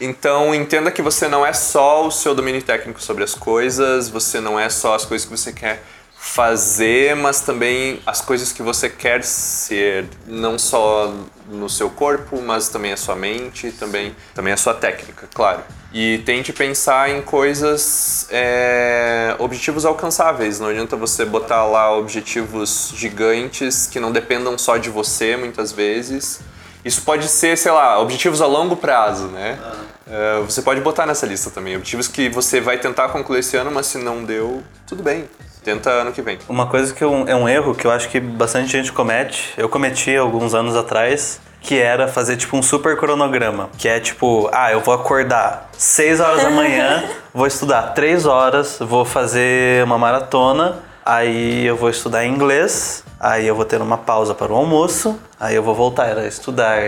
Então, 0.00 0.52
entenda 0.52 0.90
que 0.90 1.00
você 1.00 1.28
não 1.28 1.46
é 1.46 1.52
só 1.52 2.06
o 2.06 2.10
seu 2.10 2.34
domínio 2.34 2.60
técnico 2.60 3.00
sobre 3.00 3.22
as 3.22 3.34
coisas, 3.34 4.08
você 4.08 4.40
não 4.40 4.58
é 4.58 4.68
só 4.68 4.94
as 4.94 5.04
coisas 5.04 5.24
que 5.24 5.30
você 5.30 5.52
quer 5.52 5.80
fazer, 6.24 7.16
mas 7.16 7.40
também 7.40 8.00
as 8.06 8.20
coisas 8.20 8.52
que 8.52 8.62
você 8.62 8.88
quer 8.88 9.24
ser, 9.24 10.06
não 10.24 10.56
só 10.56 11.12
no 11.48 11.68
seu 11.68 11.90
corpo, 11.90 12.40
mas 12.40 12.68
também 12.68 12.92
a 12.92 12.96
sua 12.96 13.16
mente, 13.16 13.72
também 13.72 14.14
também 14.32 14.52
a 14.52 14.56
sua 14.56 14.72
técnica, 14.72 15.28
claro. 15.34 15.62
E 15.92 16.18
tente 16.18 16.52
pensar 16.52 17.10
em 17.10 17.20
coisas, 17.20 18.28
é, 18.30 19.34
objetivos 19.40 19.84
alcançáveis. 19.84 20.60
Não 20.60 20.68
adianta 20.68 20.96
você 20.96 21.24
botar 21.24 21.64
lá 21.66 21.94
objetivos 21.94 22.94
gigantes 22.94 23.88
que 23.88 23.98
não 23.98 24.12
dependam 24.12 24.56
só 24.56 24.76
de 24.76 24.90
você, 24.90 25.36
muitas 25.36 25.72
vezes. 25.72 26.40
Isso 26.84 27.02
pode 27.02 27.26
ser, 27.26 27.58
sei 27.58 27.72
lá, 27.72 28.00
objetivos 28.00 28.40
a 28.40 28.46
longo 28.46 28.76
prazo, 28.76 29.26
né? 29.26 29.58
É, 30.06 30.40
você 30.40 30.62
pode 30.62 30.80
botar 30.80 31.04
nessa 31.04 31.26
lista 31.26 31.50
também. 31.50 31.76
Objetivos 31.76 32.06
que 32.06 32.28
você 32.28 32.60
vai 32.60 32.78
tentar 32.78 33.08
concluir 33.08 33.40
esse 33.40 33.56
ano, 33.56 33.72
mas 33.72 33.86
se 33.86 33.98
não 33.98 34.24
deu, 34.24 34.62
tudo 34.86 35.02
bem. 35.02 35.28
Tenta 35.64 35.90
ano 35.90 36.12
que 36.12 36.20
vem. 36.20 36.38
Uma 36.48 36.66
coisa 36.66 36.92
que 36.92 37.02
eu, 37.02 37.24
é 37.26 37.36
um 37.36 37.48
erro 37.48 37.74
que 37.74 37.86
eu 37.86 37.90
acho 37.90 38.08
que 38.08 38.18
bastante 38.18 38.72
gente 38.72 38.92
comete, 38.92 39.54
eu 39.56 39.68
cometi 39.68 40.16
alguns 40.16 40.54
anos 40.54 40.74
atrás, 40.74 41.40
que 41.60 41.78
era 41.78 42.08
fazer 42.08 42.36
tipo 42.36 42.56
um 42.56 42.62
super 42.62 42.96
cronograma, 42.96 43.70
que 43.78 43.88
é 43.88 44.00
tipo, 44.00 44.50
ah, 44.52 44.72
eu 44.72 44.80
vou 44.80 44.92
acordar 44.92 45.70
6 45.78 46.20
horas 46.20 46.42
da 46.42 46.50
manhã, 46.50 47.04
vou 47.32 47.46
estudar 47.46 47.94
3 47.94 48.26
horas, 48.26 48.78
vou 48.80 49.04
fazer 49.04 49.84
uma 49.84 49.96
maratona, 49.96 50.80
aí 51.06 51.64
eu 51.64 51.76
vou 51.76 51.88
estudar 51.88 52.26
inglês, 52.26 53.04
aí 53.20 53.46
eu 53.46 53.54
vou 53.54 53.64
ter 53.64 53.80
uma 53.80 53.98
pausa 53.98 54.34
para 54.34 54.52
o 54.52 54.56
almoço, 54.56 55.18
aí 55.38 55.54
eu 55.54 55.62
vou 55.62 55.74
voltar 55.74 56.18
a 56.18 56.26
estudar 56.26 56.78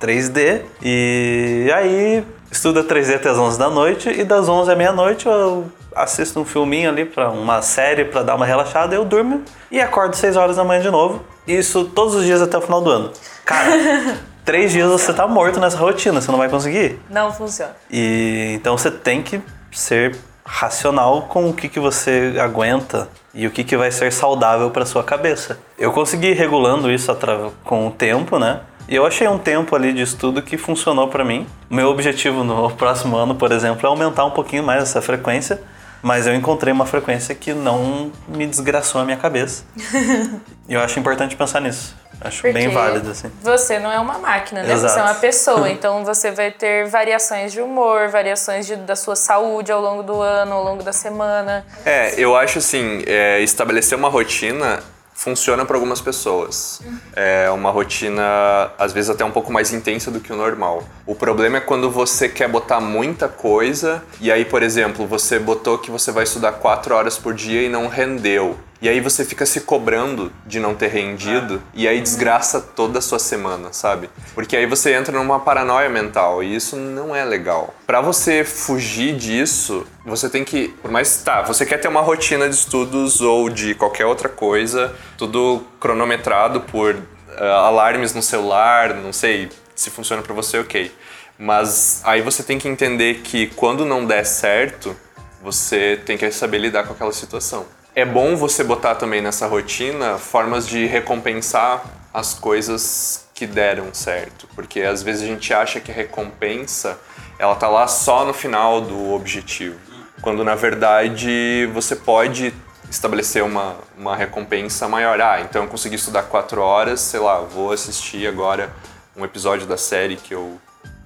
3D 0.00 0.62
e 0.82 1.70
aí 1.72 2.24
estuda 2.50 2.82
3D 2.82 3.14
até 3.14 3.28
as 3.28 3.38
11 3.38 3.58
da 3.58 3.70
noite 3.70 4.10
e 4.10 4.24
das 4.24 4.48
11 4.48 4.72
à 4.72 4.74
meia-noite 4.74 5.26
eu 5.26 5.66
assisto 5.94 6.40
um 6.40 6.44
filminho 6.44 6.90
ali 6.90 7.04
para 7.04 7.30
uma 7.30 7.62
série 7.62 8.04
para 8.04 8.22
dar 8.22 8.34
uma 8.34 8.46
relaxada, 8.46 8.94
eu 8.94 9.04
durmo 9.04 9.42
e 9.70 9.80
acordo 9.80 10.14
6 10.14 10.36
horas 10.36 10.56
da 10.56 10.64
manhã 10.64 10.80
de 10.80 10.90
novo. 10.90 11.24
Isso 11.46 11.84
todos 11.84 12.14
os 12.14 12.24
dias 12.24 12.40
até 12.40 12.56
o 12.56 12.60
final 12.60 12.80
do 12.80 12.90
ano. 12.90 13.12
Cara, 13.44 13.70
três 14.44 14.72
dias 14.72 14.88
você 14.88 15.12
tá 15.12 15.26
morto 15.26 15.58
nessa 15.58 15.76
rotina, 15.76 16.20
você 16.20 16.30
não 16.30 16.38
vai 16.38 16.48
conseguir. 16.48 17.00
Não 17.10 17.32
funciona. 17.32 17.74
E 17.90 18.52
então 18.54 18.76
você 18.76 18.90
tem 18.90 19.22
que 19.22 19.40
ser 19.70 20.16
racional 20.44 21.22
com 21.22 21.48
o 21.48 21.54
que, 21.54 21.68
que 21.68 21.80
você 21.80 22.34
aguenta 22.40 23.08
e 23.34 23.46
o 23.46 23.50
que, 23.50 23.64
que 23.64 23.76
vai 23.76 23.90
ser 23.90 24.12
saudável 24.12 24.70
para 24.70 24.84
sua 24.84 25.02
cabeça. 25.02 25.58
Eu 25.78 25.92
consegui 25.92 26.28
ir 26.28 26.34
regulando 26.34 26.90
isso 26.90 27.16
com 27.64 27.86
o 27.86 27.90
tempo, 27.90 28.38
né? 28.38 28.60
E 28.88 28.96
eu 28.96 29.06
achei 29.06 29.26
um 29.28 29.38
tempo 29.38 29.74
ali 29.74 29.92
de 29.92 30.02
estudo 30.02 30.42
que 30.42 30.58
funcionou 30.58 31.08
para 31.08 31.24
mim. 31.24 31.46
Meu 31.70 31.88
objetivo 31.88 32.42
no 32.44 32.70
próximo 32.72 33.16
ano, 33.16 33.34
por 33.34 33.52
exemplo, 33.52 33.86
é 33.86 33.88
aumentar 33.88 34.24
um 34.24 34.30
pouquinho 34.30 34.62
mais 34.62 34.82
essa 34.82 35.00
frequência, 35.00 35.62
mas 36.02 36.26
eu 36.26 36.34
encontrei 36.34 36.72
uma 36.72 36.84
frequência 36.84 37.34
que 37.34 37.54
não 37.54 38.10
me 38.28 38.46
desgraçou 38.46 39.00
a 39.00 39.04
minha 39.04 39.16
cabeça. 39.16 39.64
e 40.68 40.74
eu 40.74 40.80
acho 40.80 40.98
importante 40.98 41.36
pensar 41.36 41.60
nisso. 41.60 41.94
Acho 42.24 42.42
Porque 42.42 42.52
bem 42.52 42.68
válido, 42.68 43.10
assim. 43.10 43.30
Você 43.42 43.80
não 43.80 43.90
é 43.90 43.98
uma 43.98 44.18
máquina, 44.18 44.62
né? 44.62 44.72
Exato. 44.72 44.94
Você 44.94 45.00
é 45.00 45.02
uma 45.02 45.14
pessoa. 45.14 45.70
Então 45.72 46.04
você 46.04 46.30
vai 46.30 46.50
ter 46.50 46.86
variações 46.86 47.52
de 47.52 47.60
humor, 47.60 48.08
variações 48.08 48.66
de, 48.66 48.76
da 48.76 48.94
sua 48.94 49.16
saúde 49.16 49.72
ao 49.72 49.80
longo 49.80 50.02
do 50.02 50.20
ano, 50.20 50.52
ao 50.52 50.62
longo 50.62 50.82
da 50.82 50.92
semana. 50.92 51.64
É, 51.84 52.14
eu 52.16 52.36
acho 52.36 52.58
assim, 52.58 53.02
é, 53.06 53.40
estabelecer 53.40 53.96
uma 53.96 54.08
rotina 54.08 54.80
funciona 55.22 55.64
para 55.64 55.76
algumas 55.76 56.00
pessoas. 56.00 56.80
É 57.14 57.48
uma 57.50 57.70
rotina, 57.70 58.72
às 58.76 58.92
vezes, 58.92 59.08
até 59.08 59.24
um 59.24 59.30
pouco 59.30 59.52
mais 59.52 59.72
intensa 59.72 60.10
do 60.10 60.18
que 60.18 60.32
o 60.32 60.36
normal. 60.36 60.82
O 61.06 61.14
problema 61.14 61.58
é 61.58 61.60
quando 61.60 61.88
você 61.88 62.28
quer 62.28 62.48
botar 62.48 62.80
muita 62.80 63.28
coisa 63.28 64.02
e 64.20 64.32
aí, 64.32 64.44
por 64.44 64.64
exemplo, 64.64 65.06
você 65.06 65.38
botou 65.38 65.78
que 65.78 65.92
você 65.92 66.10
vai 66.10 66.24
estudar 66.24 66.52
quatro 66.52 66.92
horas 66.94 67.16
por 67.18 67.34
dia 67.34 67.62
e 67.62 67.68
não 67.68 67.86
rendeu. 67.86 68.58
E 68.82 68.88
aí 68.88 68.98
você 68.98 69.24
fica 69.24 69.46
se 69.46 69.60
cobrando 69.60 70.32
de 70.44 70.58
não 70.58 70.74
ter 70.74 70.88
rendido 70.88 71.62
e 71.72 71.86
aí 71.86 72.00
desgraça 72.00 72.60
toda 72.60 72.98
a 72.98 73.00
sua 73.00 73.20
semana, 73.20 73.72
sabe? 73.72 74.10
Porque 74.34 74.56
aí 74.56 74.66
você 74.66 74.92
entra 74.92 75.16
numa 75.16 75.38
paranoia 75.38 75.88
mental 75.88 76.42
e 76.42 76.56
isso 76.56 76.74
não 76.74 77.14
é 77.14 77.24
legal. 77.24 77.72
Para 77.86 78.00
você 78.00 78.42
fugir 78.42 79.14
disso, 79.14 79.86
você 80.04 80.28
tem 80.28 80.42
que, 80.42 80.66
por 80.82 80.90
mais 80.90 81.18
tá, 81.18 81.42
você 81.42 81.64
quer 81.64 81.78
ter 81.78 81.86
uma 81.86 82.00
rotina 82.00 82.48
de 82.48 82.56
estudos 82.56 83.20
ou 83.20 83.48
de 83.48 83.72
qualquer 83.76 84.04
outra 84.04 84.28
coisa, 84.28 84.92
tudo 85.16 85.64
cronometrado 85.78 86.62
por 86.62 86.96
uh, 86.96 87.44
alarmes 87.44 88.12
no 88.12 88.20
celular, 88.20 88.94
não 88.94 89.12
sei 89.12 89.48
se 89.76 89.90
funciona 89.90 90.22
para 90.22 90.34
você, 90.34 90.58
OK. 90.58 90.90
Mas 91.38 92.02
aí 92.02 92.20
você 92.20 92.42
tem 92.42 92.58
que 92.58 92.66
entender 92.66 93.20
que 93.20 93.46
quando 93.46 93.84
não 93.84 94.04
der 94.04 94.24
certo, 94.24 94.96
você 95.40 96.00
tem 96.04 96.18
que 96.18 96.28
saber 96.32 96.58
lidar 96.58 96.84
com 96.84 96.94
aquela 96.94 97.12
situação. 97.12 97.64
É 97.94 98.06
bom 98.06 98.36
você 98.36 98.64
botar 98.64 98.94
também 98.94 99.20
nessa 99.20 99.46
rotina 99.46 100.16
formas 100.16 100.66
de 100.66 100.86
recompensar 100.86 101.84
as 102.14 102.32
coisas 102.32 103.26
que 103.34 103.46
deram 103.46 103.92
certo, 103.92 104.48
porque 104.54 104.80
às 104.80 105.02
vezes 105.02 105.22
a 105.22 105.26
gente 105.26 105.52
acha 105.52 105.78
que 105.78 105.90
a 105.90 105.94
recompensa 105.94 106.98
ela 107.38 107.54
tá 107.54 107.68
lá 107.68 107.86
só 107.86 108.24
no 108.24 108.32
final 108.32 108.80
do 108.80 109.12
objetivo, 109.12 109.78
quando 110.22 110.42
na 110.42 110.54
verdade 110.54 111.68
você 111.74 111.94
pode 111.94 112.54
estabelecer 112.90 113.44
uma, 113.44 113.76
uma 113.98 114.16
recompensa 114.16 114.88
maior. 114.88 115.20
Ah, 115.20 115.42
então 115.42 115.64
eu 115.64 115.68
consegui 115.68 115.96
estudar 115.96 116.22
quatro 116.22 116.62
horas, 116.62 116.98
sei 116.98 117.20
lá, 117.20 117.40
vou 117.40 117.72
assistir 117.72 118.26
agora 118.26 118.72
um 119.14 119.22
episódio 119.22 119.66
da 119.66 119.76
série 119.76 120.16
que 120.16 120.32
eu 120.32 120.58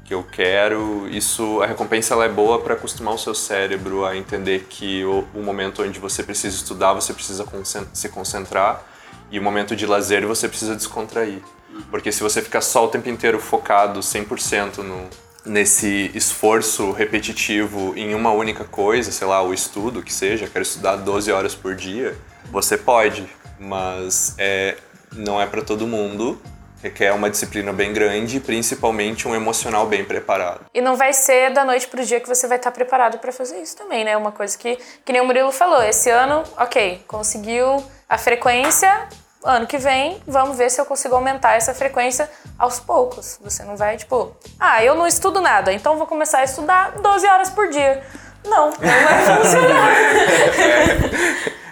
que 0.07 0.15
eu 0.15 0.23
quero. 0.23 1.09
Isso, 1.09 1.61
a 1.61 1.67
recompensa 1.67 2.15
ela 2.15 2.25
é 2.25 2.29
boa 2.29 2.61
para 2.61 2.75
acostumar 2.75 3.15
o 3.15 3.19
seu 3.19 3.35
cérebro 3.35 4.05
a 4.05 4.17
entender 4.17 4.67
que 4.69 5.05
o, 5.05 5.27
o, 5.35 5.43
momento 5.43 5.83
onde 5.83 5.99
você 5.99 6.23
precisa 6.23 6.55
estudar, 6.55 6.93
você 6.93 7.13
precisa 7.13 7.45
se 7.93 8.09
concentrar 8.09 8.85
e 9.31 9.39
o 9.39 9.43
momento 9.43 9.75
de 9.75 9.85
lazer 9.85 10.25
você 10.27 10.49
precisa 10.49 10.77
descontrair. 10.77 11.43
Porque 11.91 12.13
se 12.13 12.23
você 12.23 12.41
ficar 12.41 12.61
só 12.61 12.85
o 12.85 12.89
tempo 12.89 13.09
inteiro 13.09 13.41
focado 13.41 14.01
100% 14.01 14.79
no, 14.79 15.11
nesse 15.45 16.11
esforço 16.15 16.93
repetitivo 16.93 17.93
em 17.97 18.15
uma 18.15 18.31
única 18.31 18.65
coisa, 18.65 19.11
sei 19.11 19.27
lá, 19.27 19.43
o 19.43 19.53
estudo 19.53 20.03
que 20.03 20.13
seja, 20.13 20.47
quero 20.47 20.63
estudar 20.63 20.97
12 20.97 21.31
horas 21.33 21.55
por 21.55 21.75
dia, 21.75 22.17
você 22.51 22.79
pode, 22.79 23.27
mas 23.59 24.35
é, 24.39 24.77
não 25.13 25.41
é 25.41 25.47
para 25.47 25.63
todo 25.63 25.87
mundo 25.87 26.41
requer 26.83 27.13
uma 27.13 27.31
disciplina 27.31 27.73
bem 27.73 27.93
grande, 27.93 28.41
principalmente 28.41 29.27
um 29.27 29.35
emocional 29.35 29.87
bem 29.87 30.05
preparado. 30.05 30.61
E 30.73 30.81
não 30.81 30.97
vai 30.97 31.13
ser 31.13 31.51
da 31.51 31.65
noite 31.65 31.87
pro 31.89 32.05
dia 32.05 32.21
que 32.21 32.29
você 32.29 32.47
vai 32.47 32.59
estar 32.59 32.71
preparado 32.71 33.19
para 33.19 33.33
fazer 33.33 33.61
isso 33.61 33.77
também, 33.77 34.05
né? 34.05 34.17
Uma 34.17 34.33
coisa 34.33 34.57
que, 34.57 34.79
que 35.05 35.13
nem 35.13 35.21
o 35.21 35.25
Murilo 35.25 35.53
falou, 35.53 35.83
esse 35.83 36.11
ano, 36.11 36.43
ok, 36.57 37.03
conseguiu 37.07 37.83
a 38.09 38.19
frequência, 38.19 39.09
ano 39.45 39.67
que 39.67 39.79
vem, 39.79 40.21
vamos 40.27 40.57
ver 40.57 40.71
se 40.71 40.81
eu 40.81 40.85
consigo 40.85 41.15
aumentar 41.15 41.55
essa 41.55 41.73
frequência 41.73 42.29
aos 42.59 42.81
poucos. 42.81 43.39
Você 43.43 43.63
não 43.65 43.77
vai, 43.77 43.97
tipo, 43.97 44.37
ah, 44.59 44.83
eu 44.83 44.95
não 44.95 45.07
estudo 45.07 45.41
nada, 45.41 45.73
então 45.73 45.97
vou 45.97 46.07
começar 46.07 46.39
a 46.39 46.45
estudar 46.45 46.93
12 47.01 47.27
horas 47.27 47.51
por 47.51 47.69
dia. 47.69 48.03
Não, 48.45 48.71
não 48.71 48.77
vai 48.79 49.37
funcionar. 49.43 49.93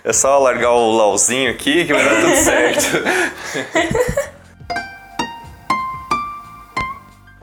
É, 0.04 0.08
é 0.08 0.12
só 0.12 0.38
largar 0.38 0.70
o 0.70 0.90
LOLzinho 0.90 1.50
aqui 1.50 1.84
que 1.84 1.92
vai 1.92 2.04
dar 2.04 2.20
tudo 2.20 2.36
certo. 2.36 4.24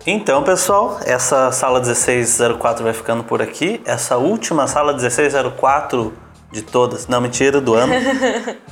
Então, 0.05 0.41
pessoal, 0.41 0.99
essa 1.05 1.51
sala 1.51 1.79
1604 1.79 2.83
vai 2.83 2.93
ficando 2.93 3.23
por 3.23 3.41
aqui. 3.41 3.79
Essa 3.85 4.17
última 4.17 4.65
sala 4.65 4.93
1604 4.93 6.11
de 6.51 6.63
todas, 6.63 7.07
não, 7.07 7.21
mentira, 7.21 7.61
do 7.61 7.73
ano. 7.73 7.93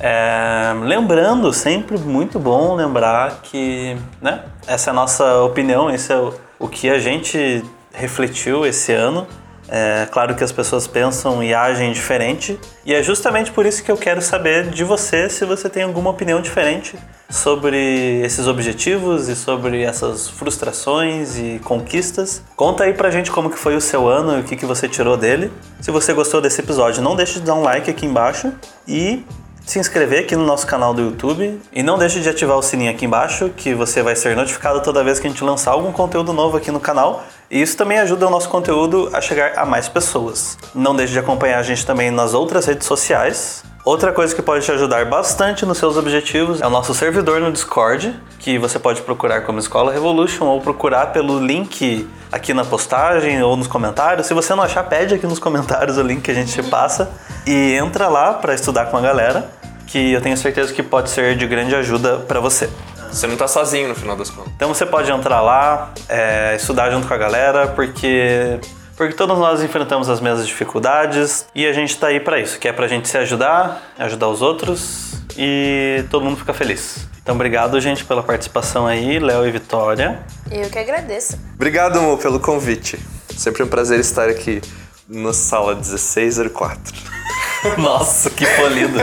É, 0.02 0.72
lembrando, 0.82 1.52
sempre 1.52 1.98
muito 1.98 2.38
bom 2.38 2.74
lembrar 2.74 3.42
que, 3.42 3.98
né, 4.20 4.44
essa 4.66 4.88
é 4.88 4.92
a 4.92 4.94
nossa 4.94 5.42
opinião, 5.42 5.90
esse 5.90 6.10
é 6.10 6.16
o, 6.16 6.32
o 6.58 6.68
que 6.68 6.88
a 6.88 6.98
gente 6.98 7.62
refletiu 7.92 8.64
esse 8.64 8.92
ano. 8.92 9.26
É 9.72 10.08
claro 10.10 10.34
que 10.34 10.42
as 10.42 10.50
pessoas 10.50 10.88
pensam 10.88 11.42
e 11.44 11.54
agem 11.54 11.92
diferente, 11.92 12.58
e 12.84 12.92
é 12.92 13.00
justamente 13.02 13.52
por 13.52 13.64
isso 13.64 13.84
que 13.84 13.90
eu 13.90 13.96
quero 13.96 14.20
saber 14.20 14.68
de 14.68 14.82
você 14.82 15.30
se 15.30 15.44
você 15.44 15.70
tem 15.70 15.84
alguma 15.84 16.10
opinião 16.10 16.42
diferente 16.42 16.98
sobre 17.28 18.20
esses 18.24 18.48
objetivos 18.48 19.28
e 19.28 19.36
sobre 19.36 19.82
essas 19.82 20.28
frustrações 20.28 21.38
e 21.38 21.60
conquistas. 21.62 22.42
Conta 22.56 22.82
aí 22.82 22.92
pra 22.92 23.12
gente 23.12 23.30
como 23.30 23.48
que 23.48 23.56
foi 23.56 23.76
o 23.76 23.80
seu 23.80 24.08
ano 24.08 24.38
e 24.38 24.40
o 24.40 24.44
que, 24.44 24.56
que 24.56 24.66
você 24.66 24.88
tirou 24.88 25.16
dele. 25.16 25.52
Se 25.80 25.92
você 25.92 26.12
gostou 26.12 26.40
desse 26.40 26.60
episódio, 26.60 27.00
não 27.00 27.14
deixe 27.14 27.34
de 27.34 27.46
dar 27.46 27.54
um 27.54 27.62
like 27.62 27.88
aqui 27.88 28.04
embaixo 28.04 28.52
e 28.88 29.24
se 29.64 29.78
inscrever 29.78 30.24
aqui 30.24 30.34
no 30.34 30.44
nosso 30.44 30.66
canal 30.66 30.92
do 30.92 31.02
YouTube 31.02 31.60
e 31.72 31.80
não 31.80 31.96
deixe 31.96 32.18
de 32.18 32.28
ativar 32.28 32.56
o 32.56 32.62
sininho 32.62 32.90
aqui 32.90 33.04
embaixo, 33.04 33.50
que 33.56 33.72
você 33.72 34.02
vai 34.02 34.16
ser 34.16 34.34
notificado 34.34 34.82
toda 34.82 35.04
vez 35.04 35.20
que 35.20 35.28
a 35.28 35.30
gente 35.30 35.44
lançar 35.44 35.70
algum 35.70 35.92
conteúdo 35.92 36.32
novo 36.32 36.56
aqui 36.56 36.72
no 36.72 36.80
canal. 36.80 37.24
E 37.50 37.60
isso 37.60 37.76
também 37.76 37.98
ajuda 37.98 38.28
o 38.28 38.30
nosso 38.30 38.48
conteúdo 38.48 39.10
a 39.12 39.20
chegar 39.20 39.58
a 39.58 39.66
mais 39.66 39.88
pessoas. 39.88 40.56
Não 40.72 40.94
deixe 40.94 41.12
de 41.12 41.18
acompanhar 41.18 41.58
a 41.58 41.62
gente 41.64 41.84
também 41.84 42.08
nas 42.08 42.32
outras 42.32 42.64
redes 42.64 42.86
sociais. 42.86 43.64
Outra 43.84 44.12
coisa 44.12 44.32
que 44.32 44.40
pode 44.40 44.64
te 44.64 44.70
ajudar 44.70 45.04
bastante 45.06 45.66
nos 45.66 45.78
seus 45.78 45.96
objetivos 45.96 46.60
é 46.60 46.66
o 46.66 46.70
nosso 46.70 46.94
servidor 46.94 47.40
no 47.40 47.50
Discord, 47.50 48.14
que 48.38 48.56
você 48.56 48.78
pode 48.78 49.02
procurar 49.02 49.40
como 49.40 49.58
Escola 49.58 49.90
Revolution 49.90 50.44
ou 50.44 50.60
procurar 50.60 51.06
pelo 51.06 51.44
link 51.44 52.08
aqui 52.30 52.54
na 52.54 52.64
postagem 52.64 53.42
ou 53.42 53.56
nos 53.56 53.66
comentários. 53.66 54.28
Se 54.28 54.34
você 54.34 54.54
não 54.54 54.62
achar, 54.62 54.84
pede 54.84 55.14
aqui 55.14 55.26
nos 55.26 55.40
comentários 55.40 55.96
o 55.96 56.02
link 56.02 56.20
que 56.20 56.30
a 56.30 56.34
gente 56.34 56.52
te 56.52 56.62
passa 56.62 57.10
e 57.44 57.72
entra 57.72 58.06
lá 58.06 58.34
para 58.34 58.54
estudar 58.54 58.86
com 58.86 58.96
a 58.96 59.00
galera, 59.00 59.50
que 59.88 60.12
eu 60.12 60.20
tenho 60.20 60.36
certeza 60.36 60.72
que 60.72 60.84
pode 60.84 61.10
ser 61.10 61.36
de 61.36 61.46
grande 61.48 61.74
ajuda 61.74 62.18
para 62.18 62.38
você. 62.38 62.70
Você 63.12 63.26
não 63.26 63.36
tá 63.36 63.48
sozinho 63.48 63.88
no 63.88 63.94
final 63.94 64.16
das 64.16 64.30
contas. 64.30 64.52
Então 64.56 64.68
você 64.68 64.86
pode 64.86 65.10
entrar 65.10 65.40
lá, 65.40 65.92
é, 66.08 66.56
estudar 66.56 66.90
junto 66.90 67.06
com 67.06 67.14
a 67.14 67.18
galera, 67.18 67.68
porque 67.68 68.58
porque 68.96 69.14
todos 69.14 69.38
nós 69.38 69.62
enfrentamos 69.62 70.10
as 70.10 70.20
mesmas 70.20 70.46
dificuldades 70.46 71.46
e 71.54 71.66
a 71.66 71.72
gente 71.72 71.88
está 71.88 72.08
aí 72.08 72.20
para 72.20 72.38
isso, 72.38 72.58
que 72.58 72.68
é 72.68 72.72
para 72.72 72.84
a 72.84 72.88
gente 72.88 73.08
se 73.08 73.16
ajudar, 73.16 73.80
ajudar 73.98 74.28
os 74.28 74.42
outros 74.42 75.14
e 75.38 76.04
todo 76.10 76.22
mundo 76.22 76.36
fica 76.36 76.52
feliz. 76.52 77.08
Então, 77.22 77.34
obrigado, 77.34 77.80
gente, 77.80 78.04
pela 78.04 78.22
participação 78.22 78.86
aí, 78.86 79.18
Léo 79.18 79.46
e 79.46 79.50
Vitória. 79.50 80.20
Eu 80.50 80.68
que 80.68 80.78
agradeço. 80.78 81.38
Obrigado, 81.54 81.98
amor, 81.98 82.18
pelo 82.18 82.38
convite. 82.40 82.98
Sempre 83.34 83.62
um 83.62 83.68
prazer 83.68 84.00
estar 84.00 84.28
aqui 84.28 84.60
na 85.08 85.32
sala 85.32 85.74
1604. 85.76 86.94
Nossa, 87.78 88.28
que 88.28 88.44
polido. 88.46 88.98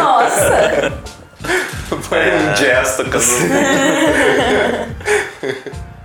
Nossa! 0.00 1.12
Foi 2.02 2.18
um 2.18 2.56
gesto, 2.56 3.04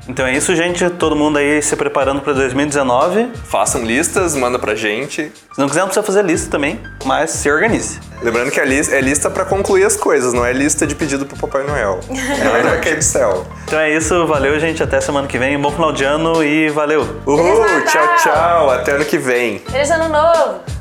Então 0.09 0.25
é 0.25 0.33
isso, 0.33 0.55
gente. 0.55 0.89
Todo 0.91 1.17
mundo 1.17 1.37
aí 1.37 1.61
se 1.61 1.75
preparando 1.75 2.21
para 2.21 2.31
2019. 2.33 3.29
Façam 3.43 3.83
listas, 3.83 4.35
manda 4.35 4.57
pra 4.57 4.73
gente. 4.73 5.31
Se 5.51 5.59
não 5.59 5.67
quiser, 5.67 5.81
não 5.81 5.87
precisa 5.87 6.05
fazer 6.05 6.23
lista 6.23 6.49
também, 6.49 6.79
mas 7.03 7.31
se 7.31 7.51
organize. 7.51 7.99
Lembrando 8.21 8.49
que 8.49 8.59
a 8.59 8.65
lista 8.65 8.95
é 8.95 9.01
lista 9.01 9.29
pra 9.29 9.43
concluir 9.43 9.83
as 9.83 9.97
coisas, 9.97 10.33
não 10.33 10.45
é 10.45 10.53
lista 10.53 10.87
de 10.87 10.95
pedido 10.95 11.25
pro 11.25 11.37
Papai 11.37 11.67
Noel. 11.67 11.99
Não 12.07 12.71
é 12.71 12.79
que 12.79 13.01
céu. 13.01 13.45
Então 13.65 13.79
é 13.79 13.95
isso, 13.95 14.25
valeu, 14.25 14.57
gente. 14.59 14.81
Até 14.81 15.01
semana 15.01 15.27
que 15.27 15.37
vem. 15.37 15.59
Bom 15.59 15.71
final 15.71 15.91
de 15.91 16.05
ano 16.05 16.41
e 16.41 16.69
valeu! 16.69 17.01
Uhul, 17.25 17.65
tchau, 17.85 18.07
tchau. 18.23 18.71
Até 18.71 18.93
ano 18.93 19.05
que 19.05 19.17
vem. 19.17 19.59
Feliz 19.59 19.91
ano 19.91 20.07
novo! 20.07 20.77